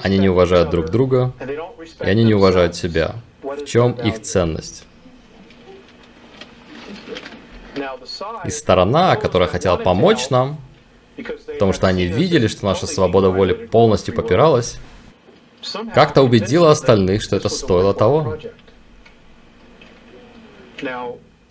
они 0.00 0.18
не 0.18 0.28
уважают 0.28 0.70
друг 0.70 0.90
друга, 0.90 1.32
и 2.00 2.08
они 2.08 2.24
не 2.24 2.34
уважают 2.34 2.74
себя. 2.74 3.16
Чем 3.66 3.92
их 3.92 4.22
ценность? 4.22 4.84
И 8.44 8.50
сторона, 8.50 9.16
которая 9.16 9.48
хотела 9.48 9.76
помочь 9.76 10.30
нам, 10.30 10.58
потому 11.46 11.72
что 11.72 11.88
они 11.88 12.06
видели, 12.06 12.46
что 12.46 12.64
наша 12.64 12.86
свобода 12.86 13.30
воли 13.30 13.52
полностью 13.52 14.14
попиралась, 14.14 14.78
как-то 15.94 16.22
убедила 16.22 16.70
остальных, 16.70 17.22
что 17.22 17.36
это 17.36 17.48
стоило 17.48 17.92
того. 17.92 18.38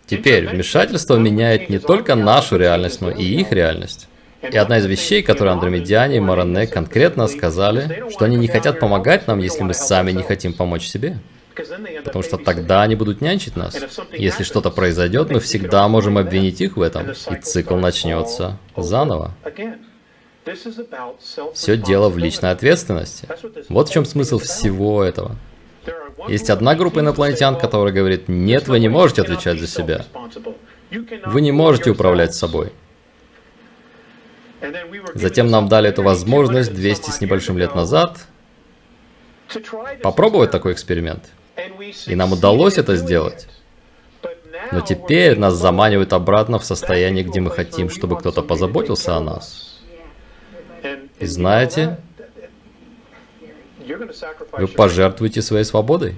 Теперь 0.08 0.48
вмешательство 0.48 1.18
меняет 1.18 1.70
не 1.70 1.80
только 1.80 2.16
нашу 2.16 2.58
реальность, 2.58 3.02
но 3.02 3.12
и 3.12 3.24
их 3.24 3.52
реальность. 3.52 4.08
И 4.42 4.56
одна 4.56 4.78
из 4.78 4.86
вещей, 4.86 5.22
которые 5.22 5.54
андромедиане 5.54 6.18
и 6.18 6.20
Маране 6.20 6.68
конкретно 6.68 7.28
сказали, 7.28 8.06
что 8.12 8.26
они 8.26 8.38
не 8.38 8.48
хотят 8.48 8.80
помогать 8.80 9.28
нам, 9.28 9.40
если 9.40 9.64
мы 9.64 9.74
сами 9.74 10.12
не 10.12 10.24
хотим 10.24 10.54
помочь 10.54 10.88
себе. 10.88 11.18
Потому 12.04 12.24
что 12.24 12.38
тогда 12.38 12.82
они 12.82 12.96
будут 12.96 13.22
нянчить 13.22 13.56
нас. 13.56 13.76
Если 14.12 14.44
что-то 14.44 14.72
произойдет, 14.72 15.32
мы 15.32 15.40
всегда 15.40 15.88
можем 15.88 16.18
обвинить 16.18 16.62
их 16.62 16.78
в 16.78 16.82
этом, 16.82 17.12
и 17.12 17.36
цикл 17.42 17.76
начнется 17.76 18.58
заново. 18.76 19.34
Все 21.54 21.78
дело 21.78 22.10
в 22.10 22.18
личной 22.18 22.52
ответственности. 22.52 23.28
Вот 23.70 23.90
в 23.90 23.94
чем 23.94 24.06
смысл 24.06 24.38
всего 24.40 25.04
этого. 25.04 25.36
Есть 26.28 26.50
одна 26.50 26.76
группа 26.76 27.00
инопланетян, 27.00 27.58
которая 27.58 27.94
говорит, 27.94 28.28
нет, 28.28 28.68
вы 28.68 28.80
не 28.80 28.90
можете 28.90 29.22
отвечать 29.22 29.60
за 29.60 29.68
себя. 29.68 30.06
Вы 31.26 31.42
не 31.42 31.52
можете 31.52 31.90
управлять 31.92 32.34
собой. 32.34 32.72
Затем 35.14 35.48
нам 35.48 35.68
дали 35.68 35.90
эту 35.90 36.04
возможность 36.04 36.74
200 36.74 37.12
с 37.12 37.22
небольшим 37.22 37.58
лет 37.58 37.76
назад 37.76 38.18
попробовать 40.02 40.52
такой 40.52 40.74
эксперимент. 40.74 41.32
И 42.06 42.16
нам 42.16 42.34
удалось 42.34 42.78
это 42.78 42.96
сделать. 42.96 43.48
Но 44.72 44.82
теперь 44.82 45.38
нас 45.38 45.54
заманивают 45.56 46.14
обратно 46.14 46.60
в 46.60 46.66
состояние, 46.66 47.24
где 47.24 47.40
мы 47.40 47.52
хотим, 47.52 47.90
чтобы 47.90 48.18
кто-то 48.18 48.42
позаботился 48.42 49.16
о 49.16 49.20
нас. 49.20 49.82
И 51.20 51.26
знаете, 51.26 52.00
вы 54.52 54.68
пожертвуете 54.68 55.42
своей 55.42 55.64
свободой. 55.64 56.16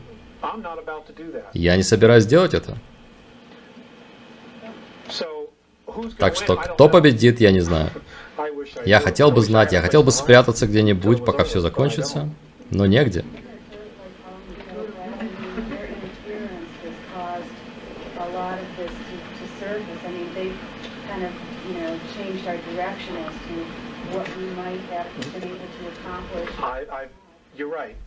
Я 1.54 1.76
не 1.76 1.84
собираюсь 1.84 2.26
делать 2.26 2.54
это. 2.54 2.78
Так 6.18 6.36
что 6.36 6.56
кто 6.56 6.90
победит, 6.90 7.40
я 7.42 7.52
не 7.52 7.62
знаю. 7.62 7.90
Я 8.86 9.00
хотел 9.00 9.32
бы 9.32 9.42
знать, 9.42 9.72
я 9.72 9.82
хотел 9.82 10.04
бы 10.04 10.12
спрятаться 10.12 10.68
где-нибудь, 10.68 11.26
пока 11.26 11.44
все 11.44 11.60
закончится, 11.60 12.30
но 12.70 12.86
негде. 12.86 13.26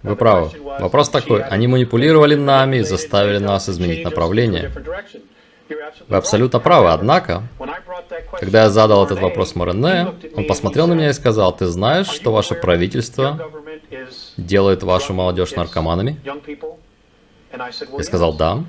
Вы 0.02 0.16
правы. 0.16 0.50
Вопрос 0.80 1.08
такой. 1.08 1.42
Они 1.42 1.66
манипулировали 1.66 2.34
нами 2.34 2.76
и 2.78 2.82
заставили 2.82 3.38
нас 3.38 3.68
изменить 3.68 4.04
направление. 4.04 4.70
Вы 6.08 6.16
абсолютно 6.16 6.58
правы, 6.58 6.90
однако, 6.90 7.44
когда 8.40 8.64
я 8.64 8.70
задал 8.70 9.04
этот 9.04 9.20
вопрос 9.20 9.54
Морене, 9.54 10.14
он 10.34 10.44
посмотрел 10.46 10.88
на 10.88 10.94
меня 10.94 11.10
и 11.10 11.12
сказал, 11.12 11.56
ты 11.56 11.66
знаешь, 11.66 12.08
что 12.08 12.32
ваше 12.32 12.54
правительство 12.54 13.38
делает 14.36 14.82
вашу 14.82 15.14
молодежь 15.14 15.52
наркоманами? 15.52 16.20
Я 17.52 18.02
сказал, 18.02 18.34
да. 18.34 18.64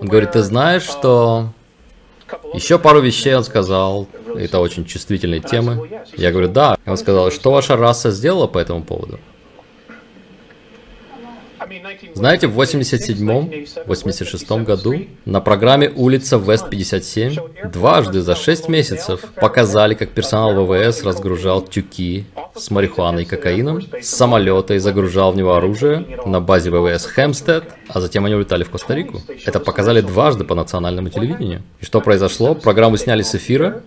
Он 0.00 0.06
говорит, 0.06 0.32
ты 0.32 0.42
знаешь, 0.42 0.82
что... 0.82 1.52
Еще 2.52 2.78
пару 2.78 3.00
вещей 3.00 3.34
он 3.34 3.42
сказал, 3.42 4.06
это 4.36 4.60
очень 4.60 4.84
чувствительные 4.84 5.40
темы. 5.40 5.88
Я 6.16 6.30
говорю, 6.30 6.48
да. 6.48 6.76
Он 6.84 6.96
сказал, 6.96 7.30
что 7.30 7.52
ваша 7.52 7.76
раса 7.76 8.10
сделала 8.10 8.46
по 8.46 8.58
этому 8.58 8.82
поводу? 8.82 9.18
Знаете, 12.14 12.46
в 12.46 12.58
87-86 12.60 14.64
году 14.64 15.06
на 15.24 15.40
программе 15.40 15.90
«Улица 15.90 16.36
Вест-57» 16.36 17.70
дважды 17.70 18.20
за 18.22 18.34
6 18.34 18.68
месяцев 18.68 19.24
показали, 19.36 19.94
как 19.94 20.10
персонал 20.10 20.64
ВВС 20.64 21.04
разгружал 21.04 21.62
тюки 21.62 22.24
с 22.54 22.70
марихуаной 22.70 23.22
и 23.22 23.26
кокаином 23.26 23.82
с 24.00 24.08
самолета 24.08 24.74
и 24.74 24.78
загружал 24.78 25.32
в 25.32 25.36
него 25.36 25.54
оружие 25.54 26.04
на 26.26 26.40
базе 26.40 26.70
ВВС 26.70 27.06
Хэмстед, 27.06 27.64
а 27.88 28.00
затем 28.00 28.24
они 28.24 28.34
улетали 28.34 28.64
в 28.64 28.70
Коста-Рику. 28.70 29.20
Это 29.44 29.60
показали 29.60 30.00
дважды 30.00 30.44
по 30.44 30.54
национальному 30.54 31.10
телевидению. 31.10 31.62
И 31.80 31.84
что 31.84 32.00
произошло? 32.00 32.54
Программу 32.54 32.96
сняли 32.96 33.22
с 33.22 33.34
эфира, 33.34 33.82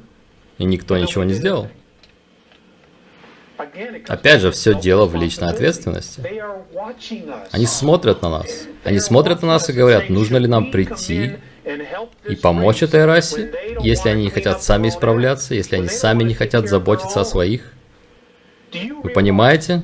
и 0.57 0.65
никто 0.65 0.97
ничего 0.97 1.23
не 1.23 1.34
сделал. 1.34 1.69
Опять 4.07 4.41
же, 4.41 4.51
все 4.51 4.74
дело 4.74 5.05
в 5.05 5.16
личной 5.16 5.49
ответственности. 5.49 6.24
Они 7.51 7.66
смотрят 7.66 8.22
на 8.22 8.30
нас. 8.30 8.68
Они 8.84 8.99
смотрят 8.99 9.41
на 9.41 9.49
нас 9.49 9.70
и 9.70 9.74
говорят, 9.74 10.09
нужно 10.09 10.38
ли 10.38 10.47
нам 10.47 10.72
прийти 10.72 11.38
и 12.28 12.36
помочь 12.36 12.84
этой 12.84 13.05
расе, 13.05 13.53
если 13.82 14.09
они 14.09 14.24
не 14.24 14.30
хотят 14.30 14.64
сами 14.64 14.89
исправляться, 14.89 15.53
если 15.53 15.76
они 15.76 15.88
сами 15.88 16.24
не 16.24 16.34
хотят 16.34 16.68
заботиться 16.68 17.22
о 17.22 17.26
своих. 17.26 17.74
Вы 19.03 19.09
понимаете? 19.09 19.84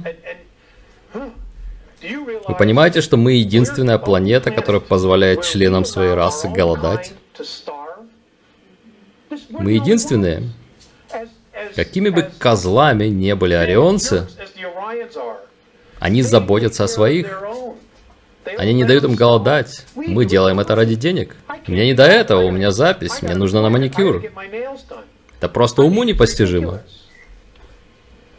Вы 2.47 2.55
понимаете, 2.57 3.01
что 3.01 3.17
мы 3.17 3.34
единственная 3.34 3.97
планета, 3.97 4.51
которая 4.51 4.82
позволяет 4.82 5.43
членам 5.43 5.84
своей 5.86 6.13
расы 6.13 6.47
голодать? 6.47 7.13
Мы 9.49 9.73
единственные. 9.73 10.43
Какими 11.78 12.09
бы 12.09 12.28
козлами 12.39 13.05
не 13.05 13.36
были 13.36 13.53
орионцы, 13.53 14.28
они 15.99 16.23
заботятся 16.23 16.86
о 16.86 16.88
своих. 16.88 17.43
Они 18.57 18.73
не 18.73 18.84
дают 18.84 19.03
им 19.03 19.13
голодать. 19.13 19.86
Мы 19.95 20.25
делаем 20.25 20.59
это 20.59 20.73
ради 20.73 20.95
денег. 20.95 21.36
Мне 21.67 21.86
не 21.86 21.93
до 21.93 22.03
этого, 22.03 22.41
у 22.41 22.49
меня 22.49 22.71
запись, 22.71 23.21
мне 23.21 23.36
нужно 23.36 23.61
на 23.61 23.69
маникюр. 23.69 24.23
Это 25.38 25.49
просто 25.49 25.84
уму 25.84 26.03
непостижимо. 26.03 26.82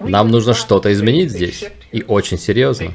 Нам 0.00 0.32
нужно 0.32 0.52
что-то 0.52 0.92
изменить 0.92 1.30
здесь. 1.30 1.64
И 1.92 2.02
очень 2.02 2.38
серьезно. 2.38 2.92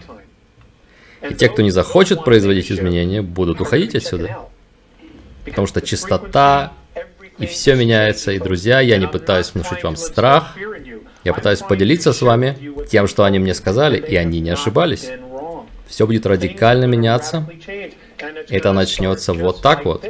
И 1.22 1.34
те, 1.36 1.48
кто 1.48 1.62
не 1.62 1.72
захочет 1.72 2.26
производить 2.26 2.70
изменения, 2.70 3.22
будут 3.22 3.62
уходить 3.62 3.96
отсюда. 3.96 4.40
Потому 5.46 5.68
что 5.68 5.80
чистота 5.80 6.74
и 7.40 7.46
все 7.46 7.76
меняется. 7.76 8.32
И, 8.32 8.40
друзья, 8.40 8.80
я 8.80 8.98
не 8.98 9.08
пытаюсь 9.08 9.54
внушить 9.54 9.84
вам 9.84 9.96
страх, 9.96 10.56
я 11.24 11.34
пытаюсь 11.34 11.60
поделиться 11.60 12.14
с 12.14 12.22
вами 12.22 12.58
тем, 12.90 13.08
что 13.08 13.24
они 13.24 13.40
мне 13.40 13.54
сказали, 13.54 13.98
и 13.98 14.16
они 14.16 14.40
не 14.40 14.50
ошибались. 14.50 15.10
Все 15.88 16.06
будет 16.06 16.26
радикально 16.26 16.86
меняться. 16.86 17.48
Это 18.50 18.74
начнется 18.74 19.34
вот 19.34 19.62
так 19.62 19.86
вот. 19.86 20.06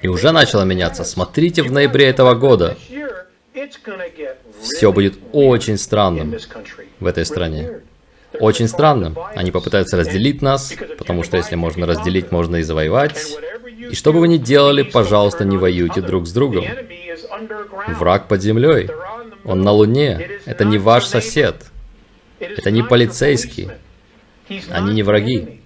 И 0.00 0.08
уже 0.08 0.30
начало 0.32 0.62
меняться. 0.62 1.04
Смотрите 1.04 1.62
в 1.62 1.72
ноябре 1.72 2.06
этого 2.06 2.34
года. 2.34 2.76
Все 4.62 4.92
будет 4.92 5.18
очень 5.32 5.76
странным 5.76 6.36
в 7.00 7.06
этой 7.06 7.26
стране. 7.26 7.80
Очень 8.40 8.68
странным. 8.68 9.16
Они 9.34 9.50
попытаются 9.50 9.96
разделить 9.96 10.42
нас, 10.42 10.72
потому 10.98 11.24
что 11.24 11.36
если 11.36 11.56
можно 11.56 11.86
разделить, 11.86 12.30
можно 12.30 12.56
и 12.56 12.62
завоевать. 12.62 13.38
И 13.78 13.94
что 13.94 14.12
бы 14.12 14.20
вы 14.20 14.28
ни 14.28 14.38
делали, 14.38 14.82
пожалуйста, 14.82 15.44
не 15.44 15.56
воюйте 15.56 16.00
друг 16.00 16.26
с 16.26 16.32
другом. 16.32 16.64
Враг 17.88 18.26
под 18.26 18.42
землей. 18.42 18.90
Он 19.44 19.62
на 19.62 19.70
Луне. 19.70 20.40
Это 20.46 20.64
не 20.64 20.78
ваш 20.78 21.04
сосед. 21.04 21.66
Это 22.40 22.70
не 22.70 22.82
полицейский. 22.82 23.70
Они 24.70 24.94
не 24.94 25.02
враги. 25.02 25.60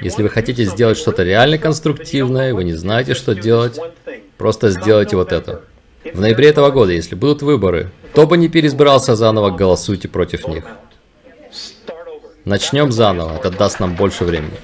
Если 0.00 0.22
вы 0.22 0.30
хотите 0.30 0.64
сделать 0.64 0.96
что-то 0.96 1.22
реально 1.22 1.58
конструктивное, 1.58 2.54
вы 2.54 2.64
не 2.64 2.72
знаете, 2.72 3.12
что 3.14 3.34
делать, 3.34 3.78
просто 4.38 4.70
сделайте 4.70 5.16
вот 5.16 5.32
это. 5.32 5.62
В 6.14 6.18
ноябре 6.18 6.48
этого 6.48 6.70
года, 6.70 6.92
если 6.92 7.14
будут 7.14 7.42
выборы, 7.42 7.90
кто 8.12 8.26
бы 8.26 8.38
не 8.38 8.48
переизбирался 8.48 9.16
заново, 9.16 9.50
голосуйте 9.50 10.08
против 10.08 10.48
них. 10.48 10.64
Начнем 12.46 12.90
заново, 12.90 13.36
это 13.36 13.50
даст 13.50 13.80
нам 13.80 13.96
больше 13.96 14.24
времени. 14.24 14.56